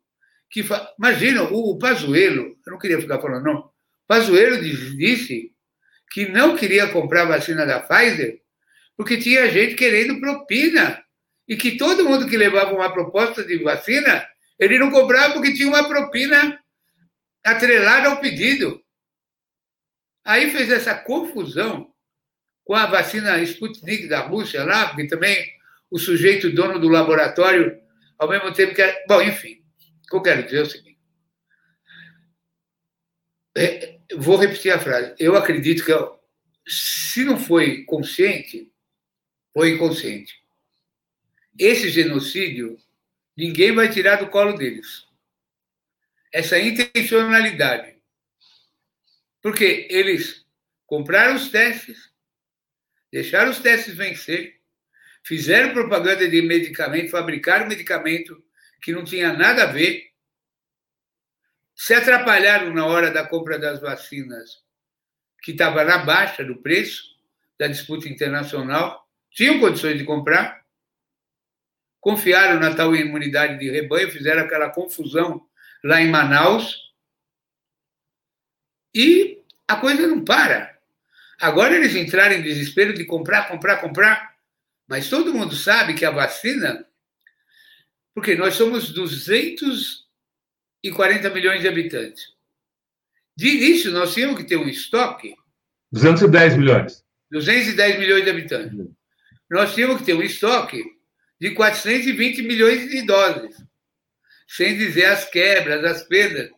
[0.49, 0.63] que.
[0.63, 0.93] Fa...
[0.99, 3.71] Imagina, o, o Pazuello, eu não queria ficar falando, não.
[4.07, 5.53] Pazuello disse
[6.11, 8.41] que não queria comprar a vacina da Pfizer
[8.97, 11.03] porque tinha gente querendo propina
[11.51, 14.25] e que todo mundo que levava uma proposta de vacina,
[14.57, 16.63] ele não cobrava porque tinha uma propina
[17.45, 18.81] atrelada ao pedido.
[20.25, 21.93] Aí fez essa confusão
[22.63, 25.45] com a vacina Sputnik da Rússia lá, porque também
[25.91, 27.77] o sujeito dono do laboratório
[28.17, 28.83] ao mesmo tempo que.
[28.83, 29.05] É...
[29.09, 29.61] Bom, enfim,
[30.05, 31.01] o que eu quero dizer é o seguinte.
[33.57, 35.17] É, vou repetir a frase.
[35.19, 35.93] Eu acredito que,
[36.71, 38.71] se não foi consciente,
[39.53, 40.40] foi inconsciente.
[41.59, 42.79] Esse genocídio,
[43.37, 45.07] ninguém vai tirar do colo deles.
[46.33, 47.97] Essa intencionalidade.
[49.43, 50.47] Porque eles
[50.87, 52.11] compraram os testes,
[53.11, 54.61] deixaram os testes vencer,
[55.25, 58.43] fizeram propaganda de medicamento, fabricaram medicamento
[58.83, 60.11] que não tinha nada a ver,
[61.75, 64.63] se atrapalharam na hora da compra das vacinas,
[65.43, 67.17] que estava na baixa do preço
[67.59, 70.60] da disputa internacional, tinham condições de comprar,
[72.01, 75.47] confiaram na tal imunidade de rebanho, fizeram aquela confusão
[75.85, 76.91] lá em Manaus,
[78.95, 80.79] e a coisa não para.
[81.41, 84.37] Agora eles entraram em desespero de comprar, comprar, comprar,
[84.89, 86.85] mas todo mundo sabe que a vacina,
[88.15, 90.07] porque nós somos 200
[90.83, 92.35] e 40 milhões de habitantes.
[93.37, 95.35] De início, nós tínhamos que ter um estoque.
[95.93, 97.05] 210 milhões.
[97.31, 98.87] 210 milhões de habitantes.
[99.49, 100.85] Nós tínhamos que ter um estoque
[101.41, 103.57] de 420 milhões de doses,
[104.47, 106.51] sem dizer as quebras, as perdas.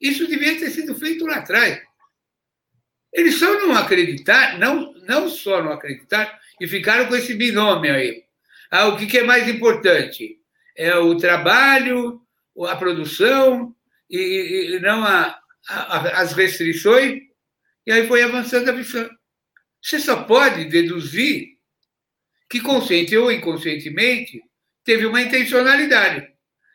[0.00, 1.80] Isso devia ter sido feito lá atrás.
[3.12, 8.22] Eles só não acreditaram, não, não só não acreditaram, e ficaram com esse binômio aí.
[8.70, 10.38] Ah, o que é mais importante?
[10.76, 12.22] É o trabalho
[12.68, 13.74] a produção
[14.08, 17.20] e, e não a, a, as restrições,
[17.86, 19.08] e aí foi avançando a missão.
[19.82, 21.49] Você só pode deduzir
[22.50, 24.42] que, consciente ou inconscientemente,
[24.84, 26.28] teve uma intencionalidade.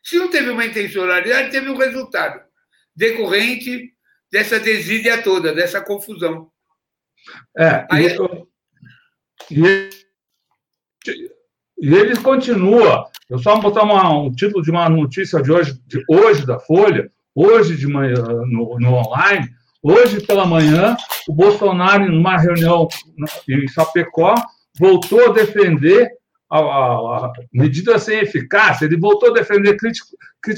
[0.04, 2.42] Se não teve uma intencionalidade, teve um resultado
[2.96, 3.92] decorrente
[4.32, 6.50] dessa desídia toda, dessa confusão.
[7.58, 8.08] É, aí,
[9.52, 9.90] e,
[11.08, 11.32] e,
[11.82, 15.80] e ele continua eu só vou botar uma, um título de uma notícia de hoje,
[15.88, 19.50] de hoje da Folha, hoje de manhã no, no online.
[19.82, 20.96] Hoje pela manhã,
[21.28, 22.88] o Bolsonaro, numa reunião
[23.50, 24.36] em Chapecó,
[24.80, 26.10] voltou a defender
[26.50, 28.86] a, a, a medida sem eficácia.
[28.86, 29.78] Ele voltou a defender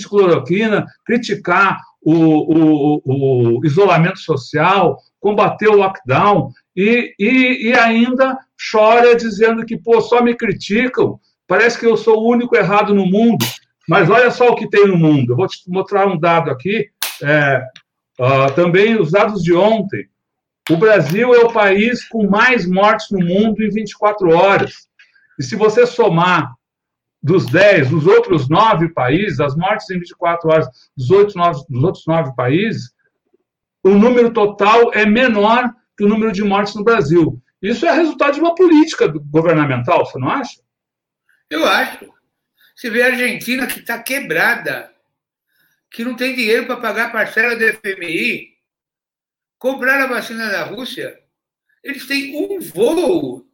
[0.10, 8.38] cloroquina, criticar o, o, o, isolamento social, combater o lockdown e, e, e ainda
[8.72, 13.06] chora dizendo que pô, só me criticam Parece que eu sou o único errado no
[13.06, 13.46] mundo,
[13.88, 15.32] mas olha só o que tem no mundo.
[15.32, 16.90] Eu vou te mostrar um dado aqui,
[17.24, 17.64] é,
[18.20, 20.08] uh, também os dados de ontem.
[20.70, 24.88] O Brasil é o país com mais mortes no mundo em 24 horas.
[25.40, 26.54] E se você somar
[27.24, 31.84] dos 10, dos outros nove países, as mortes em 24 horas dos, 8, 9, dos
[31.84, 32.92] outros nove países,
[33.84, 37.42] o número total é menor que o número de mortes no Brasil.
[37.62, 40.62] Isso é resultado de uma política governamental, você não acha?
[41.50, 42.06] Eu acho.
[42.76, 44.92] Você vê a Argentina que está quebrada,
[45.90, 48.57] que não tem dinheiro para pagar a parcela do FMI,
[49.58, 51.20] comprar a vacina da Rússia.
[51.84, 53.48] Eles têm um voo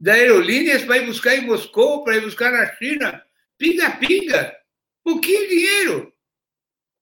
[0.00, 3.24] da aerolíneas para ir buscar em Moscou, para ir buscar na China.
[3.58, 4.56] Pinga-pinga.
[5.02, 6.12] Pouquinho dinheiro.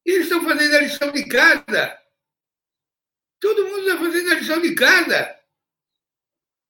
[0.06, 1.98] E eles estão fazendo a lição de casa.
[3.40, 5.38] Todo mundo está fazendo a lição de casa.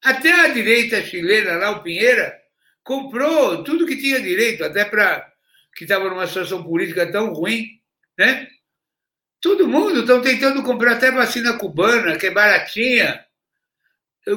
[0.03, 2.41] Até a direita chilena, lá, o Pinheira,
[2.83, 5.33] comprou tudo que tinha direito, até para
[5.75, 7.81] que estava numa situação política tão ruim,
[8.17, 8.49] né?
[9.45, 13.23] Todo mundo estão tentando comprar até vacina cubana, que é baratinha,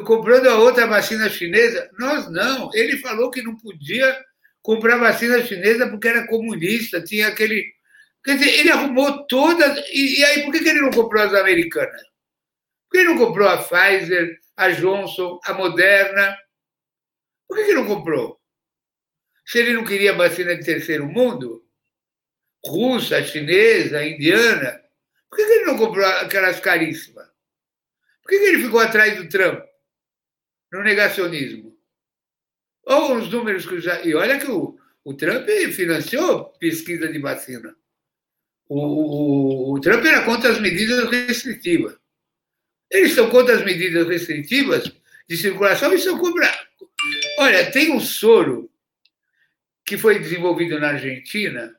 [0.06, 1.90] comprando a outra vacina chinesa.
[1.98, 2.70] Nós não.
[2.74, 4.22] Ele falou que não podia
[4.62, 7.74] comprar vacina chinesa porque era comunista, tinha aquele.
[8.22, 9.78] Quer dizer, ele arrumou todas.
[9.94, 12.02] E, e aí, por que, que ele não comprou as americanas?
[12.02, 16.38] Por que ele não comprou a Pfizer, a Johnson, a Moderna?
[17.48, 18.38] Por que, que não comprou?
[19.46, 21.64] Se ele não queria vacina de terceiro mundo,
[22.62, 24.86] russa, chinesa, indiana,
[25.30, 27.28] por que, que ele não comprou aquelas caríssimas?
[28.22, 29.64] Por que, que ele ficou atrás do Trump?
[30.72, 31.78] No negacionismo.
[32.84, 34.02] Ou os números que já.
[34.02, 37.76] E olha que o, o Trump financiou pesquisa de vacina.
[38.70, 41.98] O, o, o Trump era contra as medidas restritivas.
[42.90, 44.92] Eles estão contra as medidas restritivas
[45.28, 46.50] de circulação e são contra,
[47.40, 48.70] Olha, tem um soro
[49.86, 51.74] que foi desenvolvido na Argentina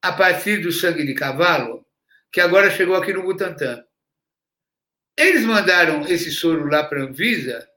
[0.00, 1.84] a partir do sangue de cavalo,
[2.32, 3.84] que agora chegou aqui no Butantã.
[5.16, 7.68] Eles mandaram esse soro lá para a Anvisa,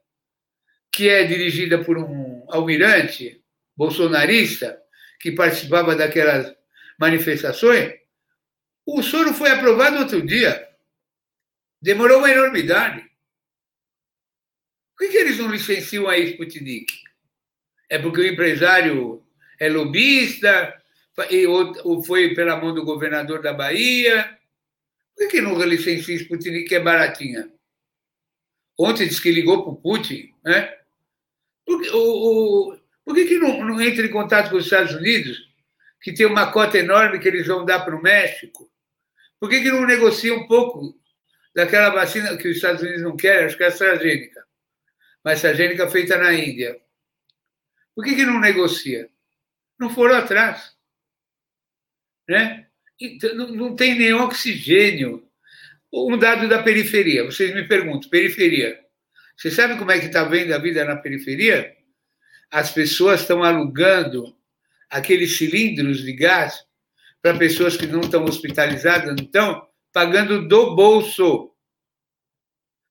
[0.92, 3.42] que é dirigida por um almirante
[3.76, 4.80] bolsonarista
[5.18, 6.54] que participava daquelas
[6.98, 7.94] manifestações.
[8.84, 10.68] O soro foi aprovado outro dia.
[11.80, 13.10] Demorou uma enormidade.
[14.96, 16.92] Por que, eles não licenciam a Sputnik?
[17.88, 19.24] É porque o empresário
[19.58, 20.80] é lobista,
[21.82, 24.38] ou foi pela mão do governador da Bahia.
[25.22, 27.48] Por que não licencia Sputnik, que é baratinha?
[28.76, 30.76] Ontem disse que ligou para o Putin, né?
[31.64, 35.38] Por, o, o, por que, que não, não entra em contato com os Estados Unidos,
[36.00, 38.68] que tem uma cota enorme que eles vão dar para o México?
[39.38, 41.00] Por que, que não negocia um pouco
[41.54, 43.46] daquela vacina que os Estados Unidos não querem?
[43.46, 44.44] Acho que é a AstraZeneca.
[45.22, 46.80] Mas AstraZeneca feita na Índia.
[47.94, 49.08] Por que, que não negocia?
[49.78, 50.76] Não foram atrás.
[52.28, 52.61] Né?
[53.02, 55.26] Então, não tem nem oxigênio.
[55.92, 57.24] Um dado da periferia.
[57.24, 58.78] Vocês me perguntam, periferia.
[59.36, 61.76] Você sabe como é que está vendo a vida na periferia?
[62.50, 64.36] As pessoas estão alugando
[64.88, 66.64] aqueles cilindros de gás
[67.20, 71.50] para pessoas que não estão hospitalizadas, não estão pagando do bolso.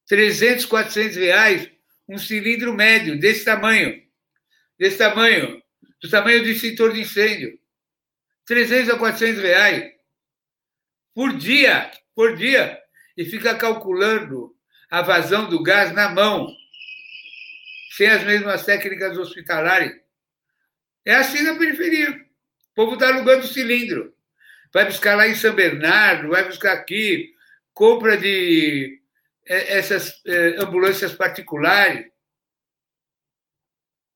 [0.08, 1.72] 300, 400 reais
[2.08, 4.04] um cilindro médio desse tamanho.
[4.78, 5.62] Desse tamanho.
[6.02, 7.58] Do tamanho de extintor de incêndio.
[8.46, 10.01] 300 a 400 reais
[11.14, 12.82] por dia, por dia,
[13.18, 14.56] e fica calculando
[14.90, 16.54] a vazão do gás na mão,
[17.96, 20.00] sem as mesmas técnicas hospitalares.
[21.06, 22.12] É assim na periferia.
[22.12, 24.16] O povo está alugando cilindro.
[24.74, 27.34] Vai buscar lá em São Bernardo, vai buscar aqui,
[27.74, 29.02] compra de
[29.46, 32.10] é, essas é, ambulâncias particulares.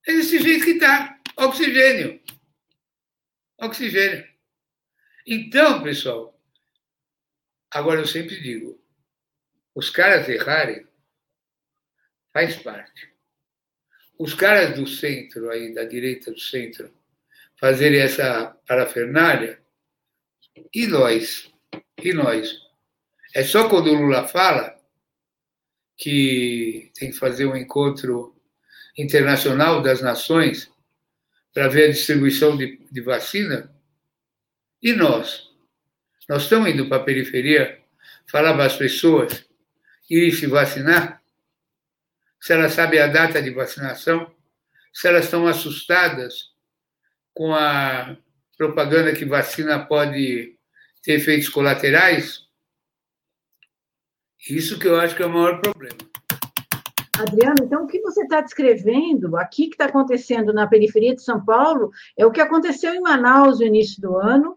[0.07, 1.19] É desse jeito que está.
[1.35, 2.21] Oxigênio.
[3.57, 4.25] Oxigênio.
[5.25, 6.34] Então, pessoal,
[7.75, 8.81] agora eu sempre digo,
[9.75, 10.87] os caras errarem
[12.31, 13.13] faz parte.
[14.17, 16.89] Os caras do centro aí, da direita do centro,
[17.59, 19.61] fazerem essa parafernália,
[20.73, 21.51] e nós?
[22.01, 22.57] E nós?
[23.33, 24.81] É só quando o Lula fala
[25.97, 28.41] que tem que fazer um encontro
[28.97, 30.71] internacional das nações
[31.53, 33.69] para ver a distribuição de, de vacina
[34.81, 35.53] e nós?
[36.27, 37.79] Nós estamos indo para a periferia
[38.25, 39.45] falar para as pessoas
[40.09, 41.21] irem se vacinar?
[42.41, 44.33] Se elas sabem a data de vacinação?
[44.91, 46.51] Se elas estão assustadas
[47.33, 48.17] com a
[48.57, 50.57] propaganda que vacina pode
[51.03, 52.47] ter efeitos colaterais?
[54.49, 55.97] Isso que eu acho que é o maior problema.
[57.19, 61.43] Adriano, então o que você está descrevendo aqui que está acontecendo na periferia de São
[61.43, 64.54] Paulo é o que aconteceu em Manaus no início do ano,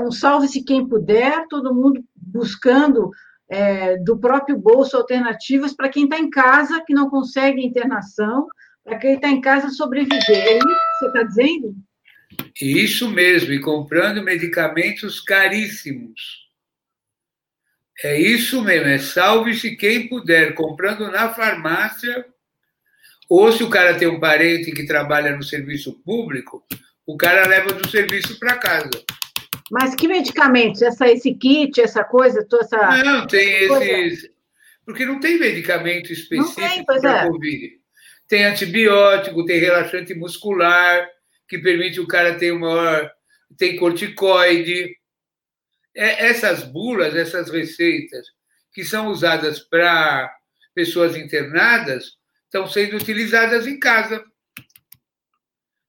[0.00, 3.10] um salve-se quem puder, todo mundo buscando
[3.48, 8.46] é, do próprio bolso alternativas para quem está em casa, que não consegue internação,
[8.84, 10.20] para quem está em casa sobreviver.
[10.28, 11.76] É isso que você está dizendo?
[12.60, 16.48] Isso mesmo, e comprando medicamentos caríssimos.
[18.02, 22.24] É isso mesmo, é salve-se quem puder, comprando na farmácia,
[23.28, 26.64] ou se o cara tem um parente que trabalha no serviço público,
[27.06, 28.90] o cara leva do serviço para casa.
[29.70, 30.82] Mas que medicamentos?
[30.82, 33.02] Essa, esse kit, essa coisa, toda essa.
[33.04, 34.28] Não, tem esses.
[34.84, 37.28] Porque não tem medicamento específico para é.
[37.28, 37.80] Covid.
[38.26, 41.08] Tem antibiótico, tem relaxante muscular,
[41.46, 43.10] que permite o cara ter uma maior.
[43.56, 44.96] Tem corticoide.
[45.94, 48.26] É, essas bulas, essas receitas
[48.72, 50.32] que são usadas para
[50.74, 54.24] pessoas internadas estão sendo utilizadas em casa.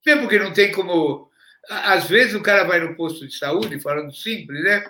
[0.06, 1.31] Mesmo porque não tem como
[1.72, 4.84] às vezes o cara vai no posto de saúde, falando simples, né?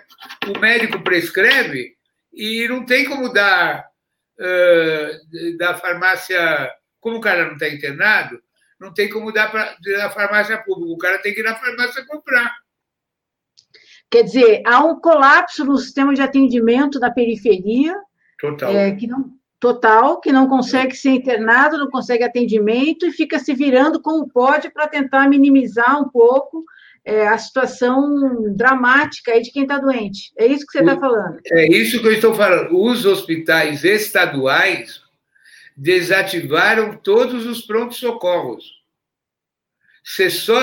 [0.48, 1.94] O médico prescreve
[2.32, 3.86] e não tem como dar
[4.38, 6.70] uh, da farmácia.
[7.00, 8.40] Como o cara não está internado,
[8.80, 10.92] não tem como dar para da farmácia pública.
[10.92, 12.52] O cara tem que ir na farmácia comprar.
[14.10, 17.96] Quer dizer, há um colapso no sistema de atendimento da periferia.
[18.38, 18.70] Total.
[18.70, 23.54] É, que não, total, que não consegue ser internado, não consegue atendimento e fica se
[23.54, 26.64] virando como pode para tentar minimizar um pouco
[27.04, 30.32] é, a situação dramática aí de quem está doente.
[30.36, 31.40] É isso que você está falando.
[31.52, 32.80] É isso que eu estou falando.
[32.80, 35.02] Os hospitais estaduais
[35.76, 38.82] desativaram todos os prontos-socorros.
[40.04, 40.60] Você só,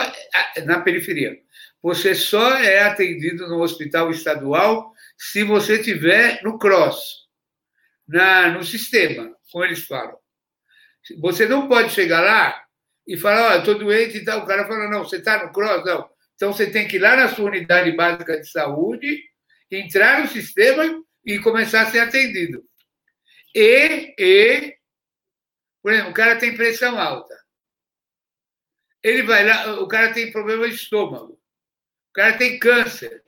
[0.65, 1.37] na periferia,
[1.81, 7.27] você só é atendido no hospital estadual se você tiver no CROSS
[8.07, 10.17] na, no sistema, como eles falam.
[11.19, 12.63] Você não pode chegar lá
[13.07, 14.41] e falar, ó, oh, estou doente e tal.
[14.41, 15.85] O cara fala, não, você está no CROSS?
[15.85, 16.09] Não.
[16.39, 19.21] Então, você tem que ir lá na sua unidade básica de saúde,
[19.69, 22.63] entrar no sistema e começar a ser atendido.
[23.53, 24.79] E, e
[25.81, 27.37] por exemplo, o cara tem pressão alta.
[29.03, 31.33] Ele vai lá, o cara tem problema de estômago.
[31.33, 33.21] O cara tem câncer.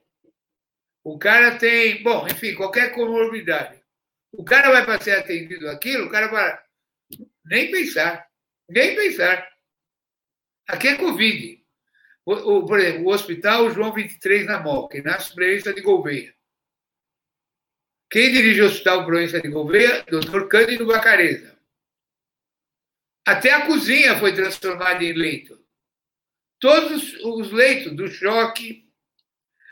[1.03, 3.83] O cara tem, bom, enfim, qualquer comorbidade.
[4.31, 6.57] O cara vai para ser atendido aquilo, o cara vai.
[7.43, 8.25] Nem pensar.
[8.69, 9.45] Nem pensar.
[10.69, 11.60] Aqui é Covid.
[12.25, 16.33] O, o, por exemplo, o Hospital João 23 na Moca, na Proença de Gouveia.
[18.09, 20.03] Quem dirige o Hospital Proença de Gouveia?
[20.03, 20.47] Dr.
[20.47, 21.57] Cândido Bacareza.
[23.25, 25.63] Até a cozinha foi transformada em leito.
[26.59, 28.87] Todos os leitos do choque,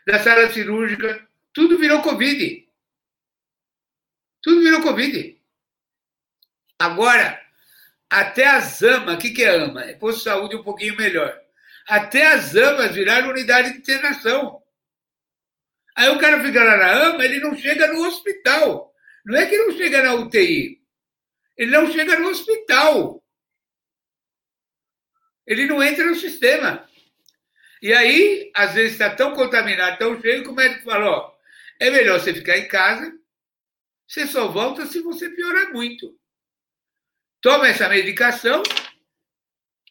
[0.07, 2.67] da sala cirúrgica, tudo virou Covid.
[4.41, 5.39] Tudo virou Covid.
[6.79, 7.39] Agora,
[8.09, 9.83] até as AMA, o que, que é AMA?
[9.83, 11.39] É posto de saúde um pouquinho melhor.
[11.87, 14.61] Até as AMAs viraram unidade de internação.
[15.95, 18.93] Aí o cara fica lá na AMA, ele não chega no hospital.
[19.25, 20.81] Não é que não chega na UTI.
[21.57, 23.23] Ele não chega no hospital.
[25.45, 26.87] Ele não entra no sistema.
[27.81, 31.35] E aí, às vezes, está tão contaminado, tão cheio, que o médico fala: ó,
[31.79, 33.11] é melhor você ficar em casa,
[34.07, 36.17] você só volta se você piorar muito.
[37.41, 38.61] Toma essa medicação,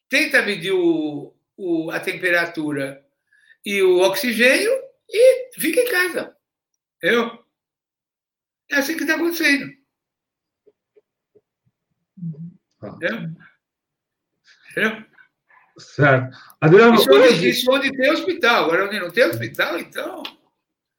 [0.09, 3.05] tenta medir o, o, a temperatura
[3.67, 4.71] e o oxigênio
[5.11, 6.37] e fica em casa.
[6.97, 7.45] Entendeu?
[8.71, 9.73] É assim que está acontecendo.
[12.83, 13.31] Entendeu?
[14.71, 15.05] Entendeu?
[15.79, 16.37] Certo.
[16.61, 17.49] Adriano, isso, hoje...
[17.49, 18.65] isso onde tem hospital.
[18.65, 20.23] Agora, onde não tem hospital, então.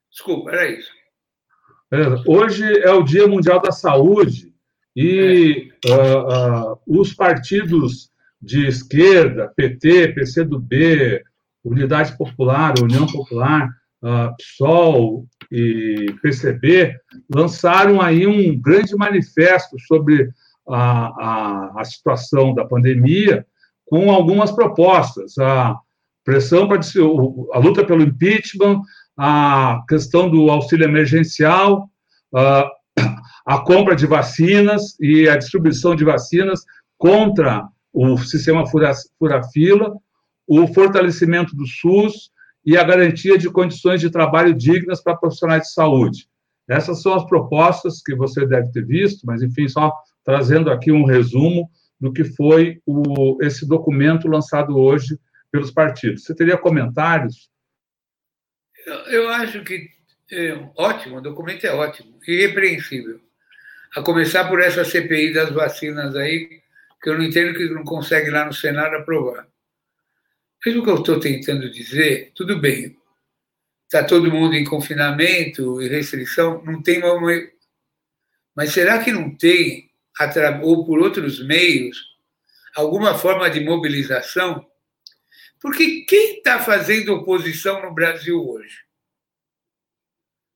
[0.09, 0.91] Desculpa, era isso.
[2.27, 4.53] Hoje é o Dia Mundial da Saúde
[4.95, 5.89] e é.
[5.89, 8.11] uh, uh, os partidos
[8.41, 11.21] de esquerda, PT, PCdoB,
[11.63, 13.69] Unidade Popular, União Popular,
[14.01, 16.95] uh, PSOL e PCB,
[17.33, 20.29] lançaram aí um grande manifesto sobre
[20.67, 23.45] a, a, a situação da pandemia
[23.85, 25.37] com algumas propostas.
[25.37, 25.75] A
[26.23, 26.79] pressão para
[27.53, 28.81] a luta pelo impeachment,
[29.17, 31.89] a questão do auxílio emergencial,
[32.33, 32.69] a,
[33.45, 36.63] a compra de vacinas e a distribuição de vacinas
[36.97, 39.95] contra o sistema fura-fila,
[40.47, 42.31] o fortalecimento do SUS
[42.65, 46.27] e a garantia de condições de trabalho dignas para profissionais de saúde.
[46.67, 49.91] Essas são as propostas que você deve ter visto, mas, enfim, só
[50.23, 51.69] trazendo aqui um resumo
[51.99, 55.19] do que foi o, esse documento lançado hoje
[55.51, 56.23] pelos partidos.
[56.23, 57.49] Você teria comentários?
[58.85, 59.89] Eu, eu acho que
[60.31, 63.19] é ótimo, o documento é ótimo, irrepreensível.
[63.95, 66.61] A começar por essa CPI das vacinas aí,
[67.01, 69.47] que eu não entendo que não consegue lá no Senado aprovar.
[70.65, 72.97] Mas o que eu estou tentando dizer, tudo bem,
[73.85, 77.31] está todo mundo em confinamento e restrição, não tem uma.
[78.55, 79.89] Mas será que não tem
[80.61, 81.97] ou por outros meios,
[82.75, 84.69] alguma forma de mobilização,
[85.61, 88.83] porque quem está fazendo oposição no Brasil hoje?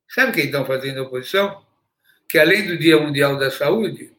[0.09, 1.65] Sabe quem está fazendo oposição?
[2.27, 4.15] Que além do Dia Mundial da Saúde,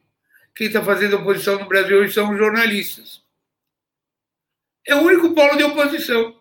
[0.55, 3.23] quem está fazendo oposição no Brasil hoje são os jornalistas.
[4.87, 6.41] É o único polo de oposição.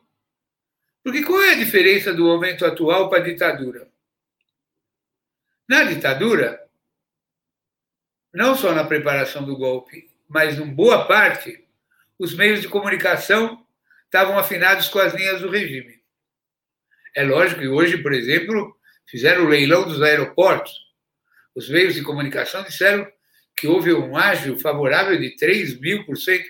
[1.03, 3.89] Porque qual é a diferença do momento atual para a ditadura?
[5.67, 6.63] Na ditadura,
[8.33, 11.65] não só na preparação do golpe, mas em boa parte,
[12.17, 13.65] os meios de comunicação
[14.05, 16.01] estavam afinados com as linhas do regime.
[17.15, 20.73] É lógico que hoje, por exemplo, fizeram o leilão dos aeroportos.
[21.55, 23.11] Os meios de comunicação disseram
[23.55, 26.49] que houve um ágio favorável de 3 mil por cento.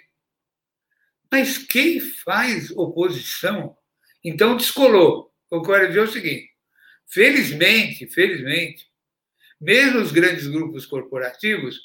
[1.32, 3.76] Mas quem faz oposição,
[4.24, 5.34] então descolou.
[5.52, 6.52] Eu quero dizer o seguinte:
[7.08, 8.88] felizmente, felizmente,
[9.60, 11.80] mesmo os grandes grupos corporativos,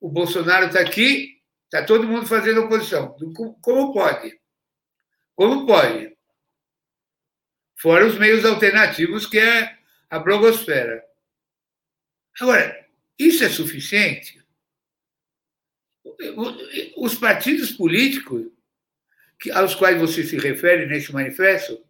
[0.00, 3.16] o Bolsonaro está aqui, está todo mundo fazendo oposição.
[3.60, 4.38] Como pode?
[5.34, 6.16] Como pode?
[7.76, 9.78] Fora os meios alternativos, que é
[10.08, 11.02] a blogosfera.
[12.40, 12.86] Agora,
[13.18, 14.39] isso é suficiente?
[16.96, 18.46] Os partidos políticos
[19.54, 21.82] aos quais você se refere nesse manifesto,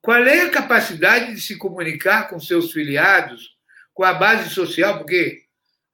[0.00, 3.56] qual é a capacidade de se comunicar com seus filiados,
[3.94, 5.44] com a base social, porque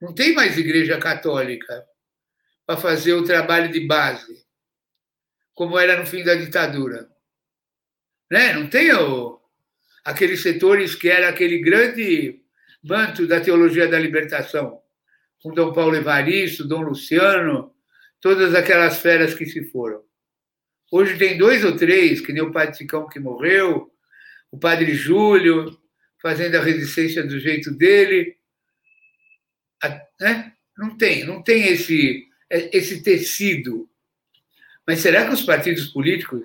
[0.01, 1.85] não tem mais igreja católica
[2.65, 4.45] para fazer o trabalho de base,
[5.53, 7.09] como era no fim da ditadura.
[8.31, 8.53] Né?
[8.53, 9.39] Não tem o,
[10.03, 12.41] aqueles setores que era aquele grande
[12.83, 14.81] manto da teologia da libertação,
[15.45, 17.71] com Dom Paulo Evaristo, Dom Luciano,
[18.19, 20.01] todas aquelas feras que se foram.
[20.91, 23.91] Hoje tem dois ou três, que nem o Padre Ticão que morreu,
[24.49, 25.79] o Padre Júlio,
[26.19, 28.35] fazendo a resistência do jeito dele.
[30.19, 30.51] Né?
[30.75, 33.87] Não tem, não tem esse, esse tecido.
[34.87, 36.41] Mas será que os partidos políticos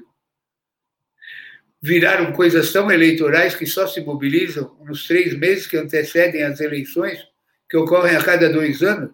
[1.80, 7.29] viraram coisas tão eleitorais que só se mobilizam nos três meses que antecedem as eleições,
[7.70, 9.12] que ocorrem a cada dois anos?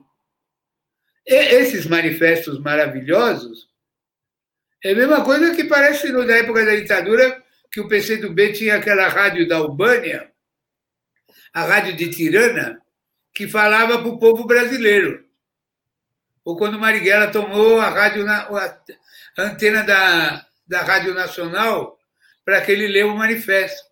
[1.26, 3.68] E esses manifestos maravilhosos
[4.82, 9.08] É a mesma coisa que parece na época da ditadura que o PCdoB tinha aquela
[9.08, 10.32] rádio da Albânia,
[11.52, 12.80] a rádio de Tirana,
[13.34, 15.26] que falava para o povo brasileiro.
[16.44, 18.80] Ou quando Marighella tomou a, rádio, a
[19.36, 21.98] antena da, da Rádio Nacional
[22.44, 23.84] para que ele leu o manifesto.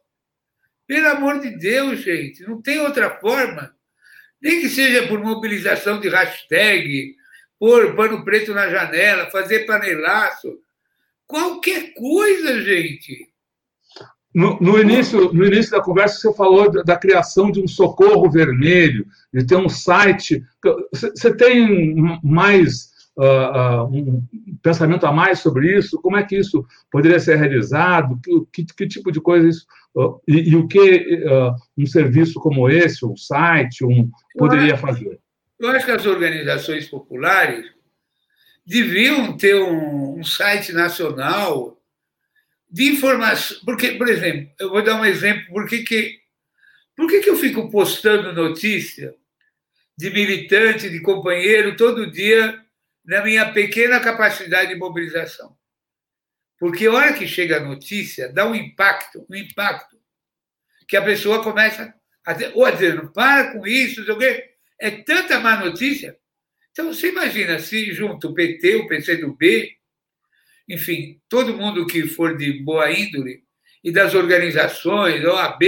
[0.87, 3.75] Pelo amor de Deus, gente, não tem outra forma.
[4.45, 7.17] Nem que seja por mobilização de hashtag,
[7.59, 10.59] pôr pano preto na janela, fazer panelaço.
[11.27, 13.27] Qualquer coisa, gente.
[14.35, 18.31] No, no, início, no início da conversa, você falou da, da, criação de um socorro
[18.31, 20.45] vermelho, de ter um site.
[20.93, 24.23] Você tem mais uh, uh, um
[24.63, 25.99] pensamento a mais sobre isso?
[26.03, 28.21] Como é que isso poderia ser realizado?
[28.53, 29.65] Que, que, que tipo de coisa isso.
[30.27, 31.25] E, e, o que
[31.79, 35.21] um serviço como esse, um site, um, poderia fazer?
[35.59, 37.73] Eu acho que as organizações populares
[38.67, 41.81] deviam ter um, um site nacional
[42.69, 43.57] de informação.
[43.65, 46.19] Porque, por exemplo, eu vou dar um exemplo, por que, que,
[46.97, 49.15] por que, que eu fico postando notícia
[49.97, 52.61] de militante, de companheiro, todo dia,
[53.05, 55.57] na minha pequena capacidade de mobilização?
[56.65, 59.99] Porque a hora que chega a notícia, dá um impacto, um impacto,
[60.89, 61.93] que a pessoa começa
[62.25, 64.51] a dizer, ou a dizer, não para com isso, não sei o quê.
[64.81, 66.17] É tanta má notícia.
[66.73, 69.77] Então, você imagina se junto o PT, o PCdoB,
[70.67, 73.45] enfim, todo mundo que for de boa índole
[73.85, 75.63] e das organizações, OAB,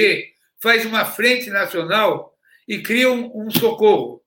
[0.63, 2.35] faz uma frente nacional
[2.67, 4.25] e cria um, um socorro.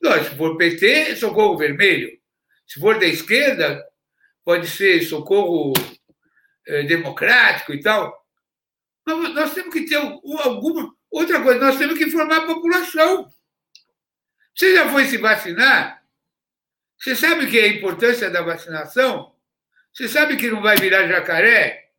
[0.00, 2.16] Lógico, se for PT, socorro vermelho.
[2.64, 3.84] Se for da esquerda,
[4.44, 5.72] pode ser socorro
[6.66, 8.20] é, democrático e tal.
[9.06, 10.94] Nós temos que ter alguma.
[11.10, 13.28] Outra coisa, nós temos que informar a população.
[14.54, 16.02] Você já foi se vacinar?
[16.98, 19.34] Você sabe que é a importância da vacinação?
[19.92, 21.90] Você sabe que não vai virar jacaré?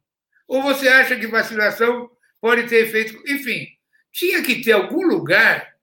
[0.48, 2.10] Ou você acha que vacinação
[2.40, 3.22] pode ter efeito.
[3.28, 3.68] Enfim,
[4.12, 5.74] tinha que ter algum lugar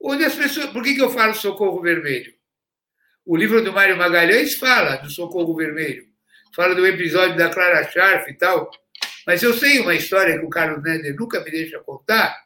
[0.00, 0.70] onde as pessoas.
[0.70, 2.32] Por que, que eu falo socorro vermelho?
[3.24, 6.08] O livro do Mário Magalhães fala do socorro vermelho,
[6.54, 8.70] fala do episódio da Clara Scharf e tal.
[9.26, 12.44] Mas eu sei uma história que o Carlos Neder nunca me deixa contar,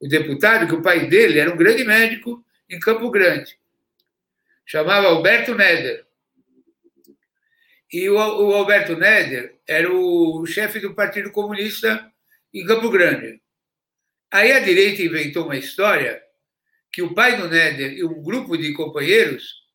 [0.00, 3.58] o deputado, que o pai dele era um grande médico em Campo Grande.
[4.64, 6.04] Chamava Alberto Neder.
[7.92, 12.12] E o, o Alberto Neder era o chefe do Partido Comunista
[12.52, 13.40] em Campo Grande.
[14.30, 16.20] Aí a direita inventou uma história
[16.92, 19.65] que o pai do Neder e um grupo de companheiros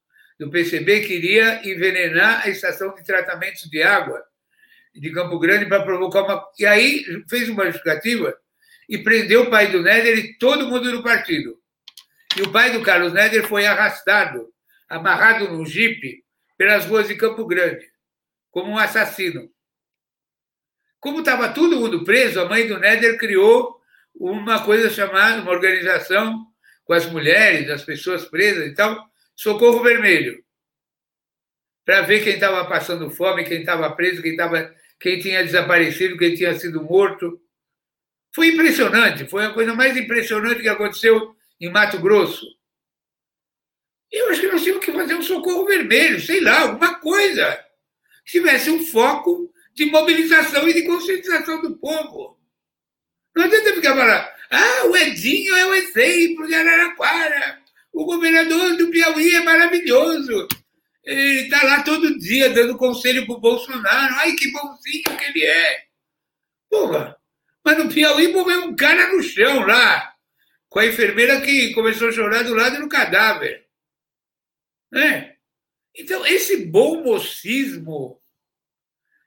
[0.42, 4.26] do PCB queria envenenar a estação de tratamento de água
[4.92, 6.44] de Campo Grande para provocar uma.
[6.58, 8.36] E aí fez uma justificativa
[8.89, 11.60] e prendeu o pai do Neder e todo mundo do partido.
[12.36, 14.52] E o pai do Carlos Neder foi arrastado,
[14.89, 16.26] amarrado num jipe
[16.58, 17.88] pelas ruas de Campo Grande
[18.50, 19.48] como um assassino.
[21.00, 23.80] Como estava todo mundo preso, a mãe do Néder criou
[24.16, 26.48] uma coisa chamada, uma organização
[26.84, 29.11] com as mulheres, as pessoas presas e tal,
[29.42, 30.46] Socorro Vermelho,
[31.84, 36.36] para ver quem estava passando fome, quem estava preso, quem, tava, quem tinha desaparecido, quem
[36.36, 37.42] tinha sido morto.
[38.36, 42.46] Foi impressionante, foi a coisa mais impressionante que aconteceu em Mato Grosso.
[44.12, 47.66] Eu acho que nós tínhamos que fazer um socorro vermelho, sei lá, alguma coisa
[48.24, 52.39] tivesse um foco de mobilização e de conscientização do povo.
[53.36, 57.61] Não adianta ficar falando, ah, o Edinho é o exemplo de Araraquara,
[57.92, 60.48] o governador do Piauí é maravilhoso,
[61.04, 65.46] ele está lá todo dia dando conselho para o Bolsonaro, ai que bonzinho que ele
[65.46, 65.84] é.
[66.70, 67.18] Porra,
[67.64, 70.14] mas no Piauí morreu um cara no chão lá,
[70.70, 73.68] com a enfermeira que começou a chorar do lado do cadáver.
[74.92, 75.36] Né?
[75.96, 78.22] Então, esse bom mocismo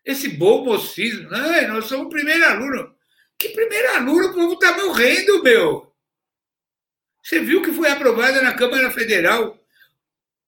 [0.05, 1.31] esse bom mocismo.
[1.31, 2.95] Não, nós somos o primeiro aluno.
[3.39, 4.29] Que primeiro aluno?
[4.29, 5.93] O povo está morrendo, meu.
[7.25, 9.59] Você viu que foi aprovada na Câmara Federal,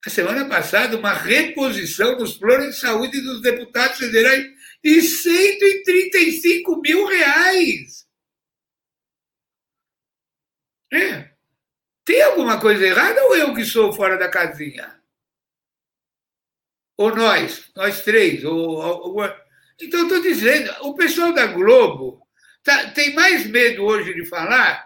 [0.05, 4.47] a semana passada, uma reposição dos planos de saúde dos deputados federais
[4.85, 8.07] de 135 mil reais.
[10.93, 11.31] É.
[12.05, 15.01] Tem alguma coisa errada ou eu que sou fora da casinha?
[16.99, 19.25] Ou nós, nós três, ou, ou
[19.81, 22.27] então, estou dizendo, o pessoal da Globo
[22.63, 24.86] tá, tem mais medo hoje de falar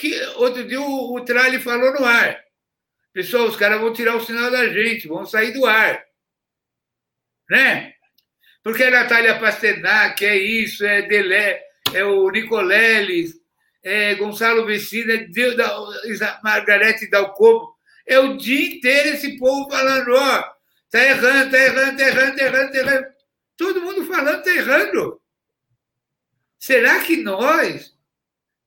[0.00, 2.42] que outro dia o, o falou no ar.
[3.12, 6.02] Pessoal, os caras vão tirar o sinal da gente, vão sair do ar.
[7.50, 7.92] Né?
[8.62, 13.34] Porque a Natália Pasternak, é isso, é Delé, é o Nicoleles,
[13.82, 15.26] é Gonçalo Vecina, é
[16.42, 17.74] Margarete Dalcomo.
[18.06, 20.42] É o dia inteiro esse povo falando, ó,
[20.90, 23.06] tá errando, tá errando, tá errando, tá errando, tá errando.
[23.56, 25.20] Todo mundo falando está errando.
[26.58, 27.94] Será que nós,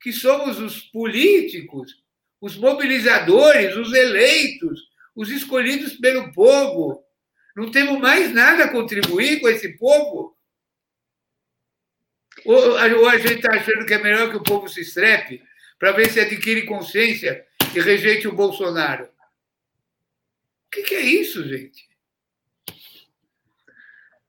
[0.03, 2.03] que somos os políticos,
[2.41, 7.01] os mobilizadores, os eleitos, os escolhidos pelo povo,
[7.55, 10.37] não temos mais nada a contribuir com esse povo?
[12.43, 15.41] Ou, ou a gente está achando que é melhor que o povo se estrepe
[15.79, 19.05] para ver se adquire consciência e rejeite o Bolsonaro?
[19.05, 19.09] O
[20.69, 21.87] que, que é isso, gente?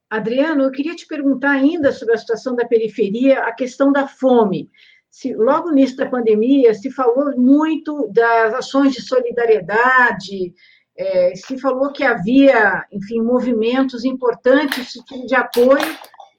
[0.09, 4.71] Adriano, eu queria te perguntar ainda sobre a situação da periferia, a questão da fome.
[5.15, 10.53] Se, logo no início da pandemia, se falou muito das ações de solidariedade,
[10.99, 14.95] é, se falou que havia, enfim, movimentos importantes
[15.25, 15.87] de apoio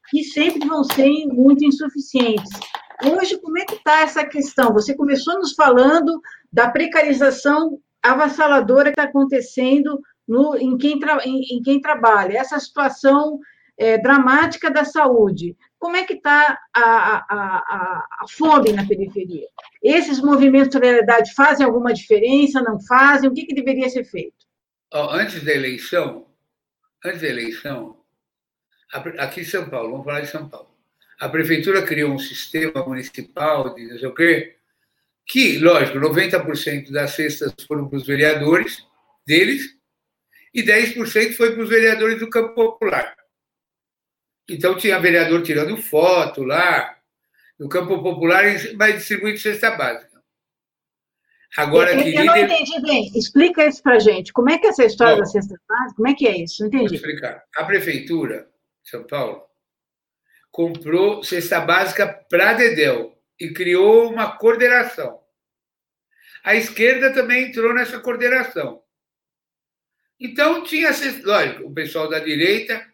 [0.09, 2.49] que sempre vão ser muito insuficientes.
[3.17, 4.73] Hoje, como é que está essa questão?
[4.73, 6.19] Você começou nos falando
[6.51, 12.59] da precarização avassaladora que está acontecendo no, em, quem tra, em, em, quem trabalha, essa
[12.59, 13.39] situação
[13.77, 15.55] é, dramática da saúde.
[15.85, 19.47] Como é que está a, a, a, a, fome na periferia?
[19.83, 23.29] Esses movimentos de solidariedade fazem alguma diferença, não fazem?
[23.29, 24.33] O que, que deveria ser feito?
[24.91, 26.25] antes da eleição,
[27.05, 27.99] antes da eleição,
[29.19, 30.71] aqui em São Paulo, vamos falar de São Paulo,
[31.19, 34.55] a prefeitura criou um sistema municipal de não sei o quê,
[35.23, 38.83] que, lógico, 90% das cestas foram para os vereadores
[39.23, 39.77] deles
[40.51, 43.15] e 10% foi para os vereadores do campo popular.
[44.49, 46.95] Então tinha vereador tirando foto lá,
[47.59, 48.43] no campo popular,
[48.75, 50.15] vai distribuindo cesta básica.
[51.57, 52.19] Agora, eu, querida...
[52.19, 53.11] eu não entendi bem.
[53.15, 54.33] Explica isso para gente.
[54.33, 55.95] Como é que é essa história Bom, da cesta básica?
[55.95, 56.61] Como é que é isso?
[56.61, 56.87] Não entendi.
[56.87, 57.43] Vou explicar.
[57.55, 58.49] A prefeitura
[58.83, 59.45] de São Paulo
[60.51, 65.19] comprou cesta básica para Dedéu e criou uma coordenação.
[66.43, 68.81] A esquerda também entrou nessa coordenação.
[70.19, 70.91] Então, tinha,
[71.23, 72.85] lógico, o pessoal da direita,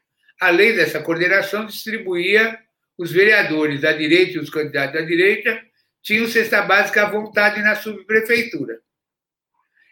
[0.41, 2.59] além dessa coordenação, distribuía
[2.97, 5.63] os vereadores da direita e os candidatos da direita
[6.01, 8.81] tinham cesta básica à vontade na subprefeitura.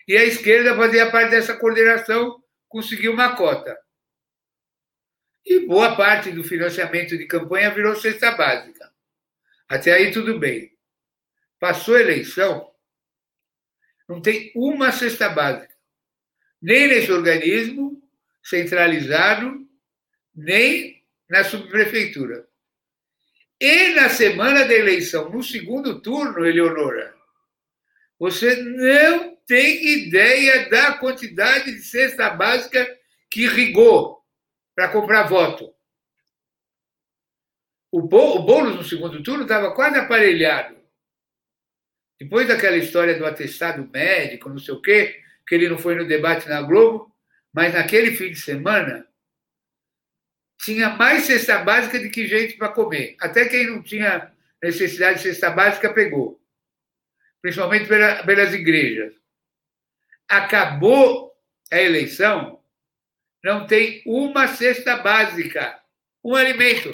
[0.07, 3.77] E a esquerda fazia parte dessa coordenação, conseguiu uma cota.
[5.45, 8.91] E boa parte do financiamento de campanha virou cesta básica.
[9.67, 10.75] Até aí tudo bem.
[11.59, 12.71] Passou a eleição,
[14.07, 15.75] não tem uma cesta básica.
[16.59, 18.01] Nem nesse organismo
[18.43, 19.68] centralizado,
[20.35, 22.47] nem na subprefeitura.
[23.59, 27.13] E na semana da eleição, no segundo turno, Eleonora,
[28.17, 32.87] você não tem ideia da quantidade de cesta básica
[33.29, 34.23] que rigou
[34.75, 35.73] para comprar voto.
[37.91, 40.77] O Boulos, no segundo turno, estava quase aparelhado.
[42.19, 46.07] Depois daquela história do atestado médico, não sei o quê, que ele não foi no
[46.07, 47.11] debate na Globo,
[47.51, 49.07] mas naquele fim de semana,
[50.59, 53.15] tinha mais cesta básica do que gente para comer.
[53.19, 54.31] Até quem não tinha
[54.61, 56.41] necessidade de cesta básica pegou,
[57.41, 59.13] principalmente pelas igrejas.
[60.27, 61.33] Acabou
[61.71, 62.61] a eleição,
[63.43, 65.81] não tem uma cesta básica,
[66.23, 66.91] um alimento.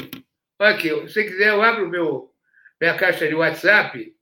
[0.59, 2.33] Olha aqui, se você quiser, eu abro meu,
[2.79, 4.15] minha caixa de WhatsApp.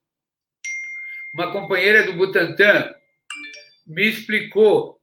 [1.36, 2.96] Uma companheira do Butantan
[3.86, 5.02] me explicou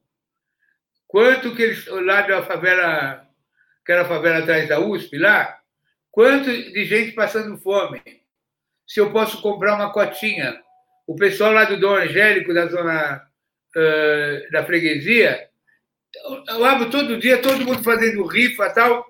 [1.07, 3.30] quanto que eles, lá da favela
[3.91, 5.59] aquela favela atrás da USP lá,
[6.09, 8.01] quanto de gente passando fome.
[8.87, 10.59] Se eu posso comprar uma cotinha.
[11.05, 13.21] O pessoal lá do Dom Angélico, da zona
[13.75, 15.49] uh, da freguesia,
[16.47, 19.05] eu abro todo dia, todo mundo fazendo rifa tal,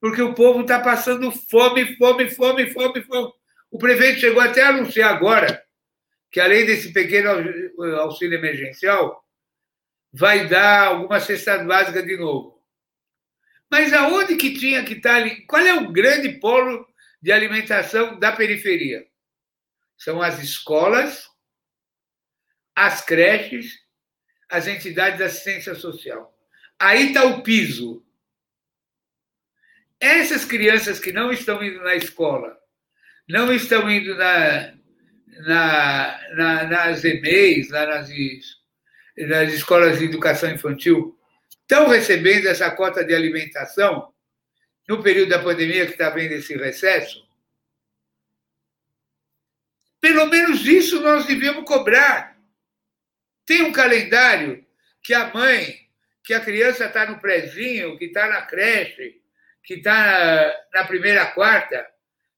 [0.00, 3.32] porque o povo está passando fome, fome, fome, fome, fome.
[3.70, 5.62] O prefeito chegou até a anunciar agora
[6.30, 7.30] que, além desse pequeno
[8.00, 9.22] auxílio emergencial,
[10.12, 12.61] vai dar alguma cesta básica de novo.
[13.72, 15.46] Mas aonde que tinha que estar ali?
[15.46, 16.86] Qual é o grande polo
[17.22, 19.06] de alimentação da periferia?
[19.96, 21.26] São as escolas,
[22.76, 23.72] as creches,
[24.50, 26.38] as entidades de assistência social.
[26.78, 28.04] Aí está o piso.
[29.98, 32.54] Essas crianças que não estão indo na escola,
[33.26, 34.74] não estão indo na,
[35.46, 38.10] na, na, nas EMEIs, nas,
[39.16, 41.18] nas escolas de educação infantil,
[41.72, 44.12] estão recebendo essa cota de alimentação
[44.86, 47.26] no período da pandemia que está vendo esse recesso?
[49.98, 52.38] Pelo menos isso nós devemos cobrar.
[53.46, 54.66] Tem um calendário
[55.02, 55.88] que a mãe,
[56.22, 59.22] que a criança está no prezinho, que está na creche,
[59.62, 61.88] que está na primeira quarta,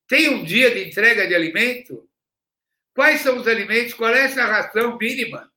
[0.06, 2.08] tem um dia de entrega de alimento?
[2.94, 3.94] Quais são os alimentos?
[3.94, 5.52] Qual é essa ração mínima?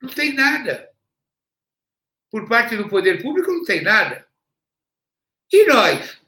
[0.00, 0.95] Não tem nada
[2.36, 4.28] por parte do poder público não tem nada.
[5.50, 6.20] E nós,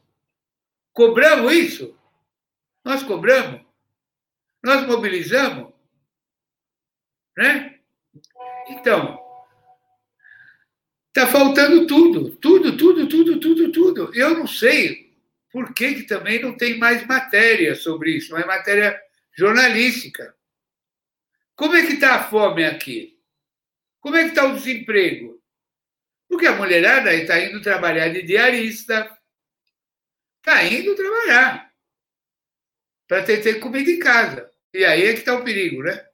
[0.95, 1.95] Cobramos isso?
[2.83, 3.61] Nós cobramos?
[4.65, 5.71] Nós mobilizamos?
[7.37, 7.79] Né?
[8.69, 9.21] Então,
[11.09, 14.15] está faltando tudo, tudo, tudo, tudo, tudo, tudo.
[14.15, 15.15] Eu não sei
[15.53, 18.99] por que, que também não tem mais matéria sobre isso, mais matéria
[19.37, 20.35] jornalística.
[21.55, 23.21] Como é que está a fome aqui?
[24.01, 25.38] Como é que está o desemprego?
[26.29, 29.19] Porque a mulherada está indo trabalhar de diarista,
[30.39, 31.73] está indo trabalhar
[33.07, 34.53] para ter, ter comida em casa.
[34.73, 36.07] E aí é que está o perigo, né?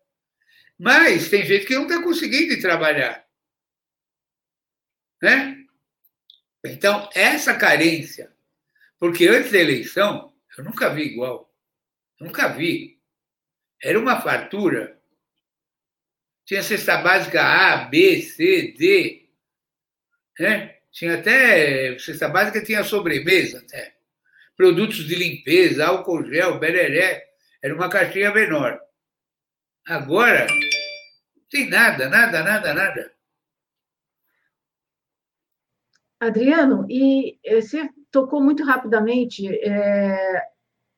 [0.78, 3.26] Mas tem gente que não está conseguindo trabalhar.
[5.20, 5.64] Né?
[6.64, 8.32] Então, essa carência,
[8.98, 11.52] porque antes da eleição, eu nunca vi igual.
[12.20, 13.00] Nunca vi.
[13.82, 15.00] Era uma fartura.
[16.44, 19.23] Tinha cesta básica A, B, C, D.
[20.38, 20.76] Né?
[20.90, 21.98] Tinha até.
[21.98, 23.94] Cesta básica tinha sobremesa até.
[24.56, 27.24] Produtos de limpeza, álcool gel, bereré.
[27.62, 28.78] Era uma caixinha menor.
[29.86, 33.12] Agora, não tem nada, nada, nada, nada.
[36.20, 40.42] Adriano, e você tocou muito rapidamente é,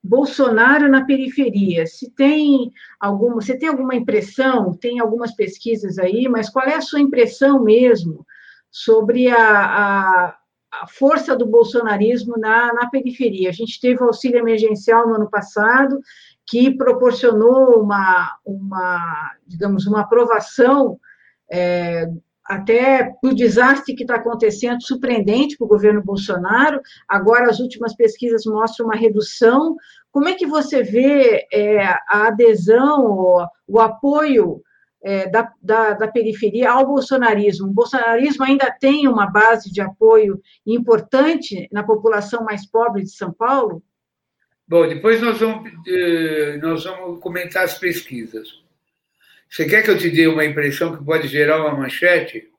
[0.02, 1.86] Bolsonaro na periferia.
[1.86, 2.70] Se tem
[3.00, 4.76] alguma, você tem alguma impressão?
[4.76, 8.24] Tem algumas pesquisas aí, mas qual é a sua impressão mesmo
[8.70, 10.36] sobre a, a,
[10.82, 13.48] a força do bolsonarismo na, na periferia?
[13.48, 16.00] A gente teve o auxílio emergencial no ano passado
[16.46, 20.98] que proporcionou uma, uma digamos, uma aprovação
[21.50, 22.08] é,
[22.44, 26.80] até o desastre que está acontecendo, surpreendente para o governo Bolsonaro.
[27.08, 29.74] Agora, as últimas pesquisas mostram uma redução.
[30.12, 34.62] Como é que você vê é, a adesão, o, o apoio
[35.02, 37.68] é, da, da, da, periferia ao bolsonarismo?
[37.68, 43.32] O bolsonarismo ainda tem uma base de apoio importante na população mais pobre de São
[43.32, 43.82] Paulo?
[44.68, 48.64] Bom, depois nós vamos, eh, nós vamos comentar as pesquisas.
[49.48, 52.50] Você quer que eu te dê uma impressão que pode gerar uma manchete?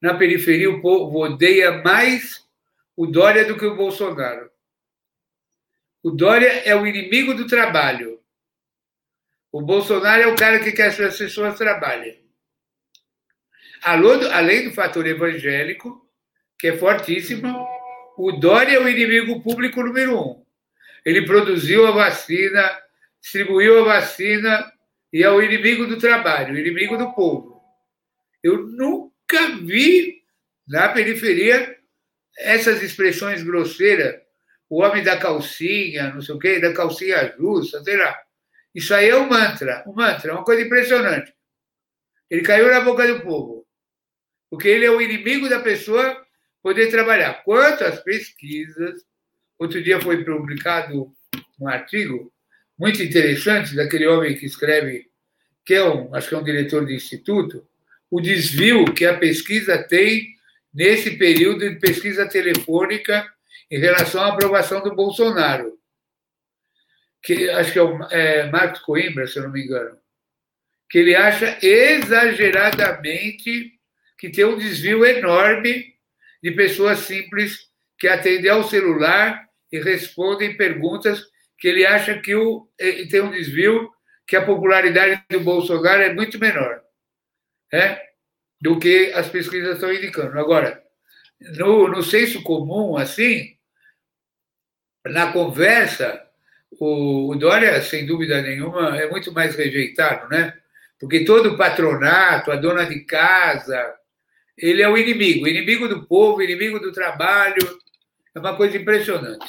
[0.00, 2.46] Na periferia, o povo odeia mais
[2.94, 4.50] o Dória do que o Bolsonaro.
[6.02, 8.17] O Dória é o inimigo do trabalho.
[9.50, 12.22] O Bolsonaro é o cara que quer que as pessoas trabalhem.
[13.82, 16.06] Além do fator evangélico,
[16.58, 17.66] que é fortíssimo,
[18.18, 20.44] o Dória é o inimigo público número um.
[21.04, 22.78] Ele produziu a vacina,
[23.20, 24.70] distribuiu a vacina
[25.12, 27.62] e é o inimigo do trabalho, o inimigo do povo.
[28.42, 30.22] Eu nunca vi
[30.66, 31.78] na periferia
[32.36, 34.20] essas expressões grosseiras.
[34.68, 38.14] O homem da calcinha, não sei o quê, da calcinha justa, sei lá.
[38.74, 41.32] Isso aí é um mantra, um mantra, é uma coisa impressionante.
[42.30, 43.66] Ele caiu na boca do povo.
[44.50, 46.24] Porque ele é o inimigo da pessoa
[46.62, 47.42] poder trabalhar.
[47.44, 49.02] Quanto às pesquisas,
[49.58, 51.12] outro dia foi publicado
[51.60, 52.32] um artigo
[52.78, 55.06] muito interessante daquele homem que escreve,
[55.64, 57.66] que é um, acho que é um diretor de instituto,
[58.10, 60.34] o desvio que a pesquisa tem
[60.72, 63.26] nesse período de pesquisa telefônica
[63.70, 65.77] em relação à aprovação do Bolsonaro.
[67.28, 69.98] Que acho que é o é, Marcos Coimbra, se eu não me engano,
[70.88, 73.74] que ele acha exageradamente
[74.16, 75.94] que tem um desvio enorme
[76.42, 77.68] de pessoas simples
[77.98, 81.22] que atendem ao celular e respondem perguntas
[81.58, 82.66] que ele acha que o,
[83.10, 83.90] tem um desvio,
[84.26, 86.82] que a popularidade do Bolsonaro é muito menor
[87.70, 88.00] né,
[88.58, 90.38] do que as pesquisas estão indicando.
[90.38, 90.82] Agora,
[91.58, 93.54] no, no senso comum, assim,
[95.04, 96.26] na conversa,
[96.72, 100.54] o, o Dória, sem dúvida nenhuma, é muito mais rejeitado, né?
[101.00, 103.94] Porque todo o patronato, a dona de casa,
[104.56, 107.78] ele é o inimigo, inimigo do povo, inimigo do trabalho.
[108.34, 109.46] É uma coisa impressionante.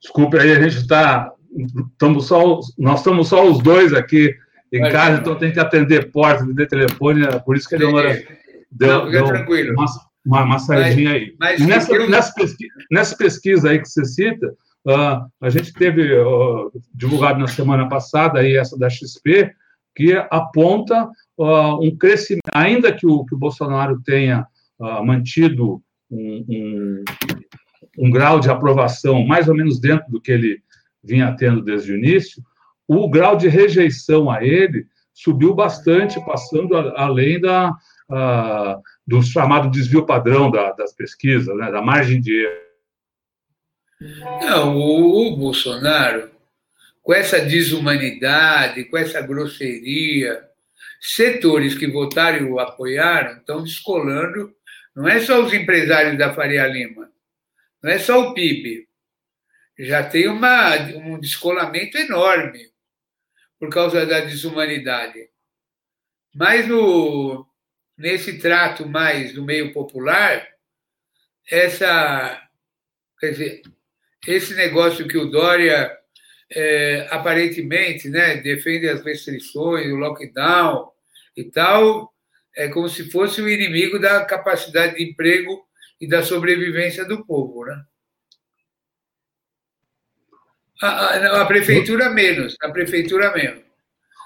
[0.00, 1.32] Desculpe aí, a gente está.
[2.20, 4.34] Só, nós estamos só os dois aqui
[4.72, 8.20] em casa, então tem que atender porta, atender telefone, é por isso que a demora.
[8.70, 9.74] Deu, não, deu tranquilo.
[9.74, 9.86] Uma,
[10.24, 11.34] uma, uma saidinha aí.
[11.38, 12.08] Mas nessa, eu...
[12.08, 14.54] nessa, pesquisa, nessa, pesquisa, aí que você cita,
[14.86, 19.52] uh, a gente teve uh, divulgado na semana passada aí essa da XP,
[19.94, 24.46] que aponta uh, um crescimento, ainda que o, que o Bolsonaro tenha
[25.04, 27.04] mantido um, um,
[27.98, 30.60] um grau de aprovação mais ou menos dentro do que ele
[31.04, 32.42] vinha tendo desde o início,
[32.88, 37.72] o grau de rejeição a ele subiu bastante, passando a, além da,
[38.12, 42.62] a, do chamado desvio padrão da, das pesquisas, né, da margem de erro.
[44.40, 46.30] Não, o, o Bolsonaro,
[47.02, 50.44] com essa desumanidade, com essa grosseria,
[51.00, 54.54] setores que votaram e o apoiaram estão descolando,
[54.94, 57.10] não é só os empresários da Faria Lima,
[57.82, 58.86] não é só o PIB,
[59.78, 62.70] já tem uma, um descolamento enorme
[63.58, 65.28] por causa da desumanidade.
[66.34, 67.46] Mas no,
[67.96, 70.46] nesse trato mais do meio popular,
[71.50, 72.40] essa,
[73.18, 73.62] quer dizer,
[74.26, 75.90] esse negócio que o Dória
[76.50, 80.90] é, aparentemente né, defende as restrições, o lockdown
[81.36, 82.14] e tal,
[82.54, 85.66] é como se fosse o inimigo da capacidade de emprego
[86.00, 87.64] e da sobrevivência do povo.
[87.64, 87.84] Né?
[90.82, 93.71] A, a, a prefeitura menos, a prefeitura menos.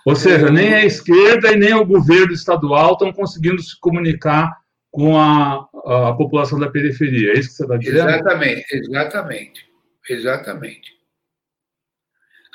[0.07, 4.57] Ou seja, nem a esquerda e nem o governo estadual estão conseguindo se comunicar
[4.89, 7.33] com a, a população da periferia.
[7.33, 8.09] É isso que você está dizendo?
[8.09, 9.69] Exatamente, exatamente.
[10.09, 10.93] Exatamente.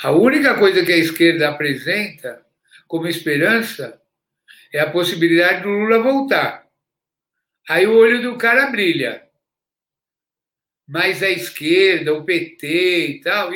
[0.02, 2.42] A única coisa que a esquerda apresenta
[2.88, 4.02] como esperança
[4.74, 6.66] é a possibilidade do Lula voltar.
[7.68, 9.24] Aí o olho do cara brilha.
[10.88, 13.54] Mas a esquerda, o PT e tal,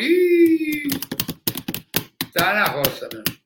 [2.27, 3.44] está na roça mesmo.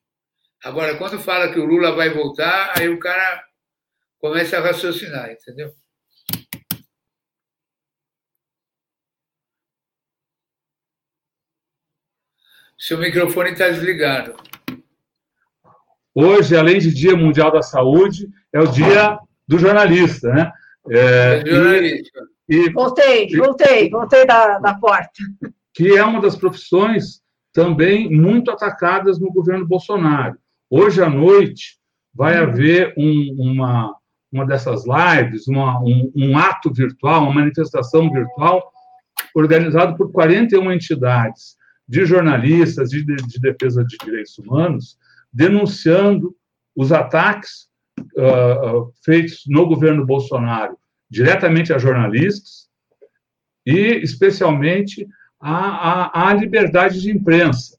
[0.62, 3.42] Agora, quando fala que o Lula vai voltar, aí o cara
[4.18, 5.72] começa a raciocinar, entendeu?
[12.78, 14.36] Seu microfone está desligado.
[16.14, 20.52] Hoje, além de Dia Mundial da Saúde, é o Dia do Jornalista, né?
[20.90, 22.20] É, jornalista.
[22.48, 25.22] E, e, voltei, voltei, voltei da, da porta.
[25.72, 30.38] Que é uma das profissões também muito atacadas no governo Bolsonaro.
[30.70, 31.78] Hoje à noite
[32.14, 32.44] vai hum.
[32.44, 33.96] haver um, uma,
[34.30, 38.72] uma dessas lives, uma, um, um ato virtual, uma manifestação virtual,
[39.34, 41.56] organizado por 41 entidades
[41.88, 44.96] de jornalistas de, de defesa de direitos humanos
[45.32, 46.34] denunciando
[46.74, 47.68] os ataques
[48.00, 50.78] uh, feitos no governo Bolsonaro
[51.10, 52.68] diretamente a jornalistas
[53.66, 55.06] e especialmente
[55.40, 57.76] à, à, à liberdade de imprensa,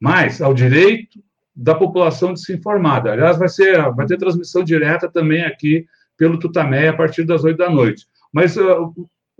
[0.00, 1.23] mas ao direito
[1.54, 3.06] da população de se informar.
[3.06, 5.86] Aliás, vai, ser, vai ter transmissão direta também aqui
[6.16, 8.06] pelo Tutameia a partir das oito da noite.
[8.32, 8.92] Mas uh,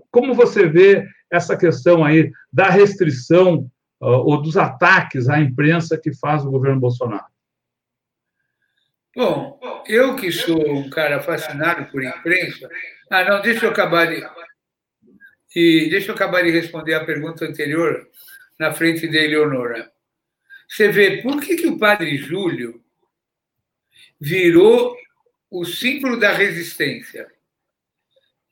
[0.09, 6.45] como você vê essa questão aí da restrição ou dos ataques à imprensa que faz
[6.45, 7.25] o governo Bolsonaro?
[9.15, 12.69] Bom, eu que sou um cara fascinado por imprensa.
[13.09, 14.21] Ah, não, deixa eu acabar de.
[15.55, 18.05] E deixa eu acabar de responder a pergunta anterior
[18.59, 19.89] na frente da Eleonora.
[20.67, 22.83] Você vê, por que, que o padre Júlio
[24.19, 24.97] virou
[25.49, 27.31] o símbolo da resistência?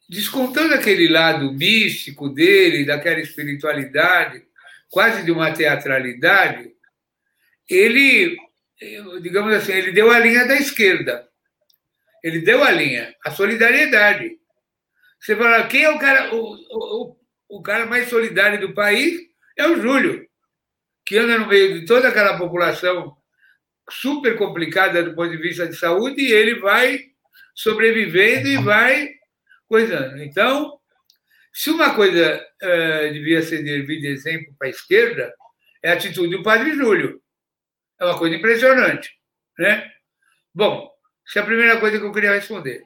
[0.07, 4.45] Descontando aquele lado místico dele, daquela espiritualidade,
[4.89, 6.71] quase de uma teatralidade,
[7.67, 8.37] ele,
[9.21, 11.27] digamos assim, ele deu a linha da esquerda.
[12.23, 14.37] Ele deu a linha, a solidariedade.
[15.19, 16.55] Você fala, quem é o cara, o,
[17.09, 17.17] o,
[17.49, 19.19] o cara mais solidário do país?
[19.57, 20.27] É o Júlio,
[21.05, 23.15] que anda no meio de toda aquela população
[23.89, 26.99] super complicada do ponto de vista de saúde e ele vai
[27.53, 29.09] sobrevivendo e vai
[29.67, 30.21] coisando.
[30.21, 30.79] Então,
[31.53, 35.33] se uma coisa uh, devia servir de exemplo para a esquerda,
[35.83, 37.21] é a atitude do padre Júlio.
[37.99, 39.11] É uma coisa impressionante.
[39.59, 39.91] Né?
[40.53, 40.89] Bom,
[41.27, 42.83] essa é a primeira coisa que eu queria responder.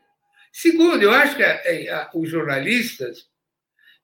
[0.51, 1.55] Segundo, eu acho que a,
[1.95, 3.27] a, os jornalistas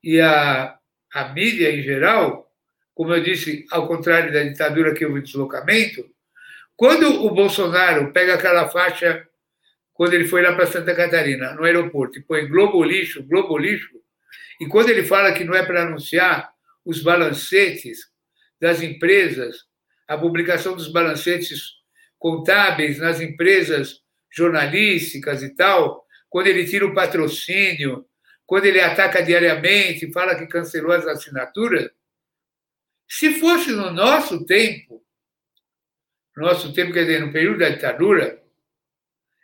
[0.03, 0.77] e a,
[1.13, 2.42] a mídia em geral,
[2.93, 6.05] como eu disse, ao contrário da ditadura que houve deslocamento,
[6.75, 9.27] quando o Bolsonaro pega aquela faixa,
[9.93, 13.89] quando ele foi lá para Santa Catarina, no aeroporto, e põe Globo Lixo, Globo Lixo,
[14.59, 16.51] e quando ele fala que não é para anunciar
[16.85, 18.07] os balancetes
[18.59, 19.65] das empresas,
[20.07, 21.61] a publicação dos balancetes
[22.19, 28.05] contábeis nas empresas jornalísticas e tal, quando ele tira o patrocínio,
[28.45, 31.89] quando ele ataca diariamente, fala que cancelou as assinaturas,
[33.07, 35.03] se fosse no nosso tempo,
[36.35, 38.41] nosso tempo, quer dizer, no período da ditadura,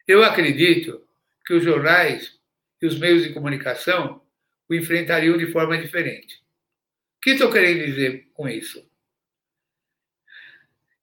[0.07, 1.07] eu acredito
[1.45, 2.39] que os jornais
[2.81, 4.21] e os meios de comunicação
[4.67, 6.35] o enfrentariam de forma diferente.
[7.17, 8.87] O que estou querendo dizer com isso?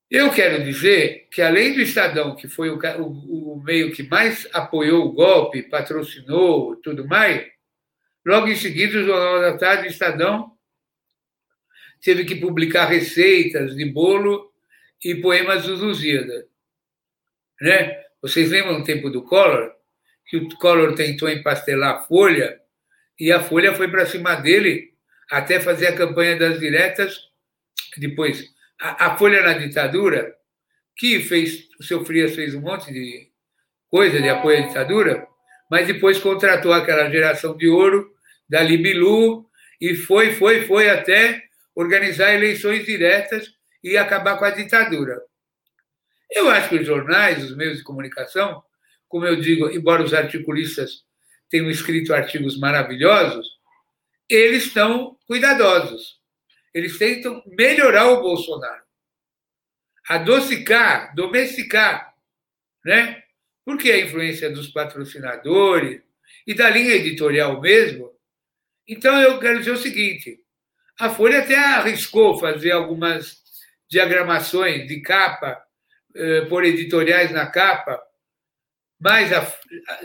[0.08, 4.48] Eu quero dizer que, além do Estadão, que foi o, o, o meio que mais
[4.52, 7.44] apoiou o golpe, patrocinou tudo mais,
[8.24, 10.55] logo em seguida, o Jornal da Tarde, o Estadão,
[12.02, 14.52] teve que publicar receitas de bolo
[15.04, 16.44] e poemas dos Lusíadas.
[17.60, 18.02] Né?
[18.20, 19.72] Vocês lembram no tempo do Collor?
[20.26, 22.60] Que o Collor tentou empastelar a folha
[23.18, 24.92] e a Folha foi para cima dele
[25.30, 27.18] até fazer a campanha das diretas.
[27.96, 28.44] Depois,
[28.80, 30.34] a, a Folha na ditadura,
[30.94, 33.30] que fez, o seu Frias fez um monte de
[33.88, 35.26] coisa de apoio à ditadura,
[35.70, 38.10] mas depois contratou aquela geração de ouro
[38.48, 39.48] da Libilu
[39.80, 41.42] E foi, foi, foi até
[41.76, 43.52] organizar eleições diretas
[43.84, 45.20] e acabar com a ditadura.
[46.30, 48.64] Eu acho que os jornais, os meios de comunicação,
[49.06, 51.04] como eu digo, embora os articulistas
[51.50, 53.46] tenham escrito artigos maravilhosos,
[54.28, 56.16] eles estão cuidadosos.
[56.74, 58.84] Eles tentam melhorar o Bolsonaro.
[60.08, 62.14] Adocicar, domesticar,
[62.84, 63.22] né?
[63.64, 66.02] Porque a influência dos patrocinadores
[66.46, 68.12] e da linha editorial mesmo.
[68.86, 70.40] Então, eu quero dizer o seguinte:
[70.98, 73.42] a Folha até arriscou fazer algumas
[73.88, 75.62] diagramações de capa,
[76.14, 78.02] eh, por editoriais na capa,
[78.98, 79.46] mas a,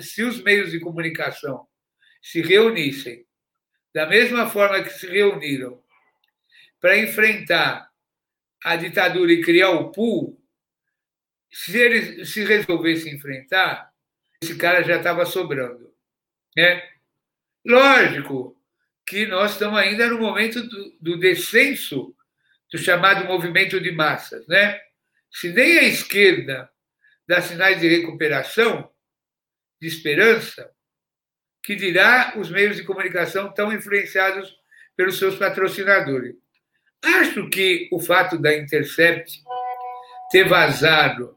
[0.02, 1.68] se os meios de comunicação
[2.22, 3.26] se reunissem
[3.94, 5.82] da mesma forma que se reuniram
[6.80, 7.90] para enfrentar
[8.64, 10.40] a ditadura e criar o pool,
[11.52, 13.92] se eles se resolvessem enfrentar,
[14.42, 15.94] esse cara já estava sobrando.
[16.56, 16.90] Né?
[17.66, 18.61] Lógico
[19.06, 22.16] que nós estamos ainda no momento do, do descenso
[22.72, 24.48] do chamado movimento de massas.
[24.48, 24.80] Né?
[25.32, 26.70] Se nem a esquerda
[27.28, 28.90] dá sinais de recuperação,
[29.80, 30.70] de esperança,
[31.64, 34.56] que dirá os meios de comunicação tão influenciados
[34.96, 36.36] pelos seus patrocinadores.
[37.04, 39.42] Acho que o fato da Intercept
[40.32, 41.36] ter vazado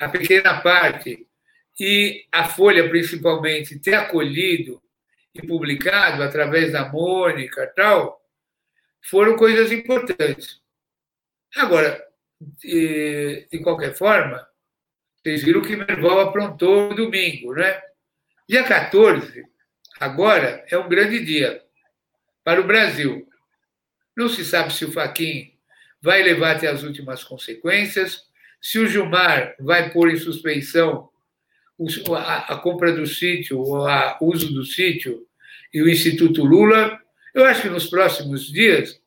[0.00, 1.26] a pequena parte
[1.78, 4.82] e a Folha, principalmente, ter acolhido
[5.34, 8.20] e publicado através da Mônica tal,
[9.02, 10.60] foram coisas importantes.
[11.56, 12.02] Agora,
[12.40, 14.46] de, de qualquer forma,
[15.22, 17.80] vocês viram que Merval aprontou no domingo, né?
[18.48, 19.44] Dia 14,
[20.00, 21.62] agora, é um grande dia
[22.44, 23.28] para o Brasil.
[24.16, 25.56] Não se sabe se o Faquin
[26.00, 28.24] vai levar até as últimas consequências,
[28.60, 31.08] se o Gilmar vai pôr em suspeição
[32.16, 35.26] a, compra do sítio, o uso do sítio
[35.72, 37.00] e o Instituto Lula.
[37.34, 39.00] Eu acho que nos próximos dias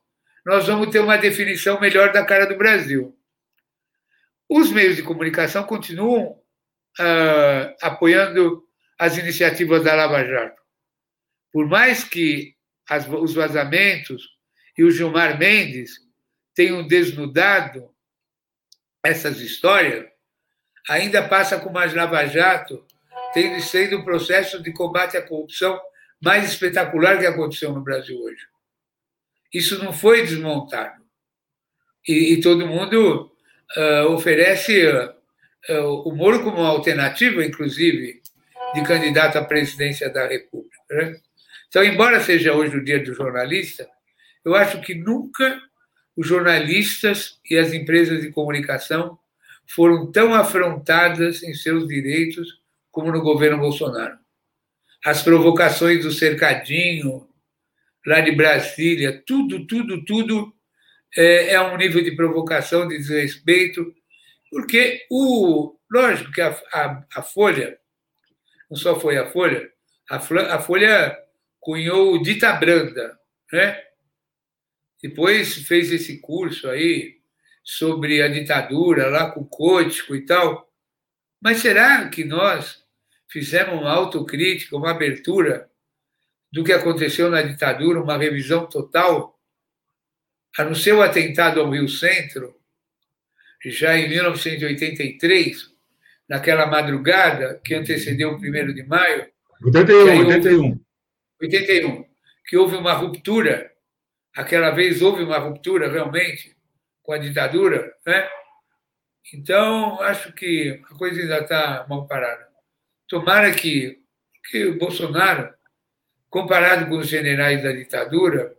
[0.46, 3.18] nós vamos ter uma definição melhor da cara do Brasil.
[4.50, 6.40] Os meios de comunicação continuam
[7.00, 8.64] uh, apoiando
[8.98, 10.62] as iniciativas da Lava Jato.
[11.52, 12.56] Por mais que
[12.88, 14.24] as, os vazamentos
[14.78, 16.00] e o Gilmar Mendes
[16.54, 17.90] tenham desnudado
[19.04, 20.06] essas histórias,
[20.90, 22.86] ainda passa com mais Lava Jato,
[23.34, 25.80] tendo sido o processo de combate à corrupção
[26.22, 28.48] mais espetacular que aconteceu no Brasil hoje.
[29.54, 31.04] Isso não foi desmontado.
[32.08, 33.32] E, e todo mundo
[33.78, 38.22] uh, oferece uh, o Moro como alternativa, inclusive,
[38.74, 40.78] de candidato à presidência da República.
[40.90, 41.16] Né?
[41.68, 43.88] Então, embora seja hoje o dia do jornalista,
[44.44, 45.60] eu acho que nunca
[46.16, 49.18] os jornalistas e as empresas de comunicação
[49.68, 52.62] foram tão afrontadas em seus direitos
[52.92, 54.18] como no governo Bolsonaro.
[55.04, 57.28] As provocações do cercadinho,
[58.06, 60.54] lá de Brasília, tudo, tudo, tudo
[61.16, 63.94] é, é um nível de provocação, de desrespeito,
[64.50, 67.78] porque o lógico que a, a, a Folha,
[68.70, 69.70] não só foi a Folha,
[70.10, 71.18] a, a Folha
[71.60, 73.18] cunhou o Dita Branda,
[73.52, 73.82] né?
[75.02, 77.15] Depois fez esse curso aí
[77.66, 80.72] sobre a ditadura lá com o Cótico e tal.
[81.42, 82.82] Mas será que nós
[83.28, 85.70] fizemos uma autocrítica, uma abertura
[86.50, 89.36] do que aconteceu na ditadura, uma revisão total?
[90.58, 92.56] a no seu atentado ao Rio Centro,
[93.66, 95.70] já em 1983,
[96.30, 99.28] naquela madrugada que antecedeu o 1 de maio.
[99.62, 100.80] 81, 81.
[101.42, 102.06] 81.
[102.48, 103.72] Que houve uma ruptura,
[104.34, 106.55] aquela vez houve uma ruptura realmente
[107.06, 108.28] com a ditadura, né?
[109.34, 112.48] Então, acho que a coisa ainda está mal parada.
[113.08, 114.00] Tomara que,
[114.50, 115.54] que o Bolsonaro,
[116.30, 118.56] comparado com os generais da ditadura,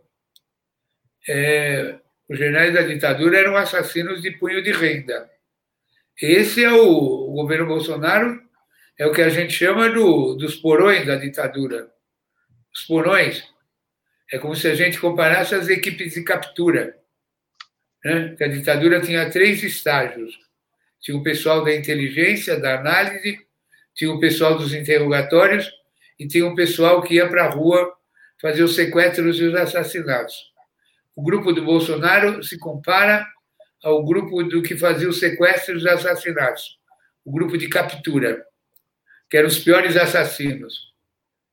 [1.27, 1.99] é,
[2.29, 5.29] os generais da ditadura eram assassinos de punho de renda.
[6.21, 8.41] Esse é o, o governo Bolsonaro,
[8.97, 11.91] é o que a gente chama do, dos porões da ditadura.
[12.73, 13.43] Os porões.
[14.31, 16.97] É como se a gente comparasse as equipes de captura.
[18.03, 18.35] Né?
[18.37, 20.37] Que a ditadura tinha três estágios.
[21.01, 23.39] Tinha o pessoal da inteligência, da análise,
[23.93, 25.69] tinha o pessoal dos interrogatórios
[26.19, 27.93] e tinha o pessoal que ia para a rua
[28.41, 30.51] fazer os sequestros e os assassinatos
[31.17, 33.25] o grupo do Bolsonaro se compara
[33.83, 36.79] ao grupo do que fazia os sequestros e assassinatos,
[37.25, 38.45] o grupo de captura,
[39.27, 40.93] que eram os piores assassinos,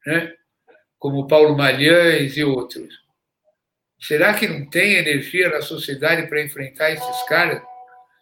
[0.06, 0.34] né?
[0.98, 3.02] como Paulo Malhães e outros.
[4.06, 7.62] Será que não tem energia na sociedade para enfrentar esses caras?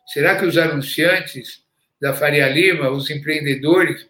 [0.06, 1.64] Será que os anunciantes
[2.00, 4.09] da Faria Lima, os empreendedores,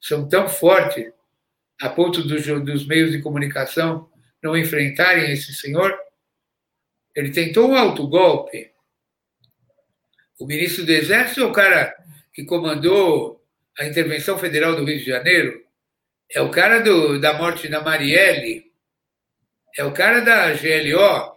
[0.00, 1.12] são tão fortes
[1.80, 4.08] a ponto dos, dos meios de comunicação
[4.40, 5.92] não enfrentarem esse senhor?
[7.16, 8.70] Ele tentou um autogolpe.
[10.38, 11.96] O ministro do Exército é o cara
[12.32, 13.44] que comandou
[13.76, 15.64] a intervenção federal do Rio de Janeiro.
[16.30, 18.71] É o cara do, da morte da Marielle.
[19.76, 21.32] É o cara da GLO.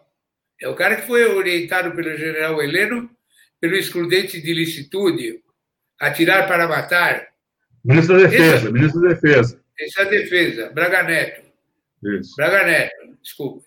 [0.62, 3.10] É o cara que foi orientado pelo general Heleno
[3.60, 5.42] pelo excludente de licitude,
[6.00, 7.30] atirar para matar.
[7.84, 9.64] Ministro da Defesa, Esse, ministro da Defesa.
[9.80, 11.42] Essa é a defesa, Braga Neto.
[12.04, 12.36] Isso.
[12.36, 13.66] Braga Neto, desculpa.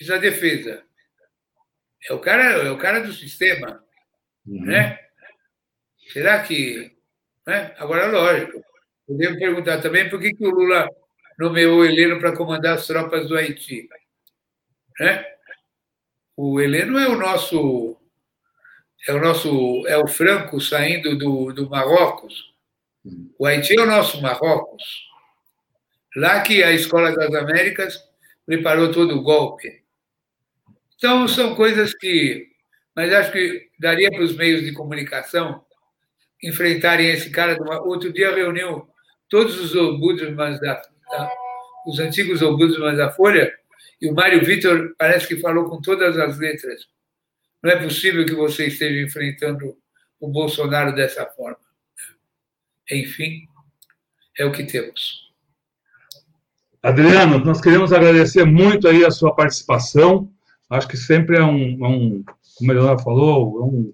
[0.00, 0.82] Isso é a defesa.
[2.08, 3.84] É o cara, é o cara do sistema,
[4.46, 4.64] uhum.
[4.64, 4.98] né?
[6.12, 6.92] Será que,
[7.46, 7.74] né?
[7.76, 8.64] Agora lógico.
[9.06, 10.88] Podemos perguntar também por que, que o Lula
[11.38, 13.88] nomeou o Heleno para comandar as tropas do Haiti,
[15.00, 15.24] né?
[16.36, 17.96] O Heleno é o nosso
[19.08, 22.52] é o nosso é o Franco saindo do, do Marrocos.
[23.38, 25.08] O Haiti é o nosso Marrocos.
[26.14, 27.98] Lá que a Escola das Américas
[28.44, 29.82] preparou todo o golpe.
[30.96, 32.48] Então, são coisas que.
[32.94, 35.64] Mas acho que daria para os meios de comunicação
[36.42, 37.56] enfrentarem esse cara.
[37.84, 38.86] Outro dia reuniu
[39.30, 41.32] todos os ombudsmans da, da,
[41.86, 43.50] os antigos ombudsmans da Folha
[44.00, 46.82] e o Mário Vitor parece que falou com todas as letras.
[47.62, 49.76] Não é possível que você esteja enfrentando
[50.18, 51.58] o Bolsonaro dessa forma.
[52.90, 53.46] Enfim,
[54.38, 55.30] é o que temos.
[56.82, 60.32] Adriano, nós queremos agradecer muito aí a sua participação.
[60.70, 62.24] Acho que sempre é um, é um
[62.56, 63.92] como ele falou, é um,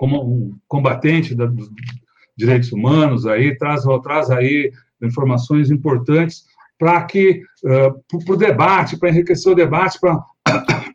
[0.00, 1.70] um combatente da, dos
[2.36, 4.72] direitos humanos aí, traz, traz aí
[5.02, 6.46] informações importantes
[6.82, 10.20] para que, uh, para o debate, para enriquecer o debate, para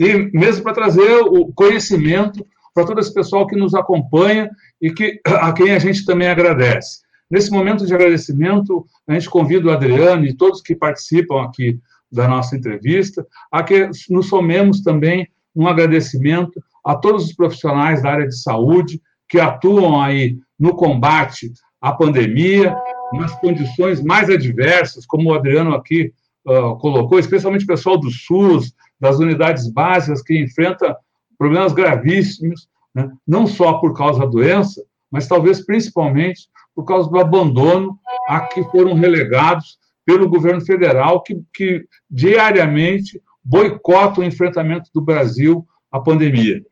[0.00, 4.48] e mesmo para trazer o conhecimento para todo esse pessoal que nos acompanha
[4.80, 7.00] e que, a quem a gente também agradece.
[7.30, 11.78] Nesse momento de agradecimento, a gente convida o Adriano e todos que participam aqui
[12.10, 18.12] da nossa entrevista a que nos somemos também um agradecimento a todos os profissionais da
[18.12, 18.98] área de saúde
[19.28, 21.52] que atuam aí no combate
[21.82, 22.74] à pandemia,
[23.12, 26.12] nas condições mais adversas, como o Adriano aqui
[26.46, 30.96] uh, colocou, especialmente o pessoal do SUS, das unidades básicas que enfrenta
[31.38, 33.10] problemas gravíssimos, né?
[33.26, 37.98] não só por causa da doença, mas talvez principalmente por causa do abandono
[38.28, 45.66] a que foram relegados pelo governo federal, que, que diariamente boicota o enfrentamento do Brasil
[45.90, 46.62] à pandemia.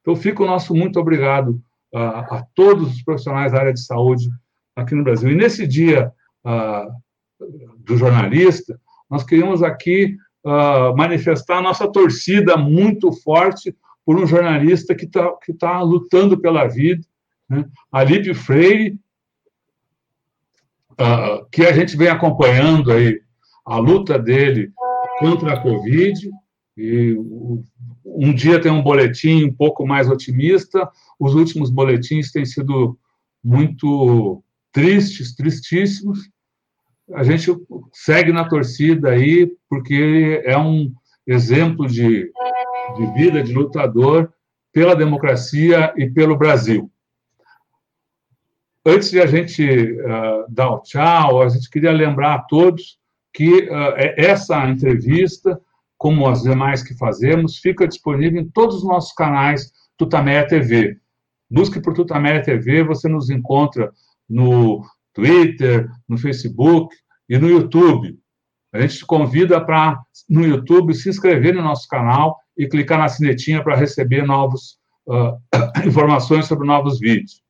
[0.00, 1.60] Então, fica o nosso muito obrigado
[1.94, 4.28] uh, a todos os profissionais da área de saúde
[4.74, 5.30] aqui no Brasil.
[5.30, 6.12] E nesse dia
[6.44, 7.44] uh,
[7.78, 13.74] do jornalista, nós queríamos aqui uh, manifestar a nossa torcida muito forte
[14.04, 17.04] por um jornalista que está que tá lutando pela vida,
[17.48, 17.64] né?
[17.90, 18.98] Alípio Freire,
[20.92, 23.20] uh, que a gente vem acompanhando aí
[23.66, 24.72] a luta dele
[25.18, 26.30] contra a Covid,
[26.76, 27.14] e
[28.04, 30.88] um dia tem um boletim um pouco mais otimista,
[31.18, 32.98] os últimos boletins têm sido
[33.44, 34.42] muito
[34.72, 36.30] tristes, tristíssimos,
[37.14, 37.50] a gente
[37.92, 40.92] segue na torcida aí, porque é um
[41.26, 42.30] exemplo de,
[42.96, 44.32] de vida, de lutador
[44.72, 46.90] pela democracia e pelo Brasil.
[48.86, 52.98] Antes de a gente uh, dar o tchau, a gente queria lembrar a todos
[53.32, 55.60] que uh, essa entrevista,
[55.98, 60.96] como as demais que fazemos, fica disponível em todos os nossos canais Tutameia TV.
[61.50, 63.92] Busque por Tutameia TV, você nos encontra
[64.30, 66.94] no Twitter, no Facebook
[67.28, 68.16] e no YouTube.
[68.72, 73.08] A gente te convida para, no YouTube, se inscrever no nosso canal e clicar na
[73.08, 75.36] sinetinha para receber novas uh,
[75.84, 77.42] informações sobre novos vídeos.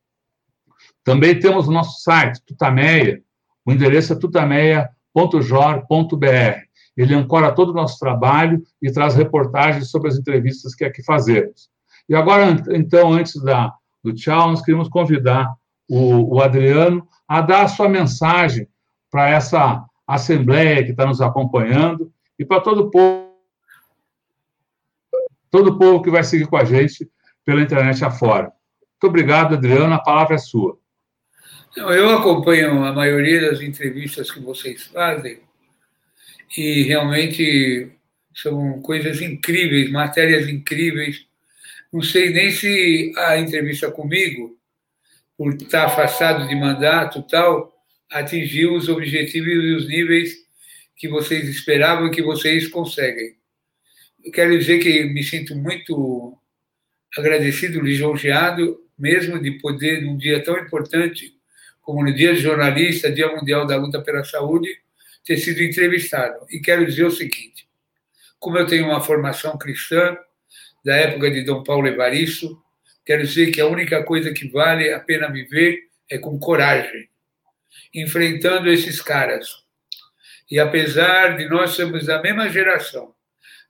[1.04, 3.22] Também temos o nosso site, Tutameia.
[3.66, 6.70] O endereço é tutameia.jor.br.
[6.96, 11.70] Ele ancora todo o nosso trabalho e traz reportagens sobre as entrevistas que aqui fazemos.
[12.08, 15.48] E agora, então, antes da, do tchau, nós queríamos convidar
[15.90, 18.68] o, o Adriano a dar a sua mensagem
[19.10, 23.28] para essa assembleia que está nos acompanhando e para todo o povo,
[25.50, 27.10] todo o povo que vai seguir com a gente
[27.44, 28.44] pela internet afora.
[28.44, 30.78] Muito obrigado, Adriana, a palavra é sua.
[31.76, 35.40] Eu acompanho a maioria das entrevistas que vocês fazem
[36.56, 37.90] e realmente
[38.34, 41.26] são coisas incríveis, matérias incríveis.
[41.92, 44.59] Não sei nem se a entrevista comigo,
[45.40, 47.74] por estar afastado de mandato tal,
[48.10, 50.36] atingiu os objetivos e os níveis
[50.94, 53.36] que vocês esperavam e que vocês conseguem.
[54.22, 56.36] Eu quero dizer que me sinto muito
[57.16, 61.34] agradecido, lisonjeado, mesmo de poder, num dia tão importante
[61.80, 64.68] como no Dia de Jornalista, Dia Mundial da Luta pela Saúde,
[65.24, 66.44] ter sido entrevistado.
[66.50, 67.66] E quero dizer o seguinte:
[68.38, 70.18] como eu tenho uma formação cristã,
[70.84, 72.62] da época de Dom Paulo Evaristo,
[73.10, 77.08] quero dizer que a única coisa que vale a pena viver é com coragem,
[77.92, 79.48] enfrentando esses caras.
[80.48, 83.12] E apesar de nós sermos da mesma geração,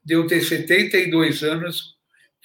[0.05, 1.95] de eu ter 72 anos,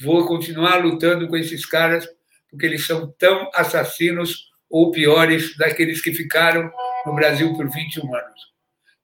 [0.01, 2.09] vou continuar lutando com esses caras,
[2.49, 6.73] porque eles são tão assassinos ou piores daqueles que ficaram
[7.05, 8.41] no Brasil por 21 anos.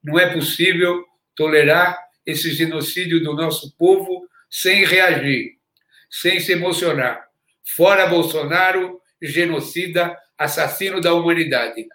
[0.03, 1.05] Não é possível
[1.35, 1.95] tolerar
[2.25, 5.59] esse genocídio do nosso povo sem reagir,
[6.09, 7.31] sem se emocionar.
[7.75, 11.87] Fora Bolsonaro, genocida, assassino da humanidade.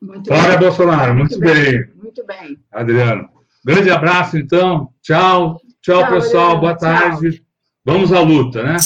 [0.00, 0.58] Muito Fora bem.
[0.58, 1.64] Bolsonaro, muito, muito bem.
[1.64, 1.94] bem.
[1.94, 2.58] Muito bem.
[2.70, 3.30] Adriano.
[3.64, 4.92] Grande abraço, então.
[5.02, 5.60] Tchau.
[5.80, 6.56] Tchau, Tchau pessoal.
[6.56, 6.60] Adriano.
[6.60, 7.30] Boa tarde.
[7.32, 7.44] Tchau.
[7.84, 8.76] Vamos à luta, né?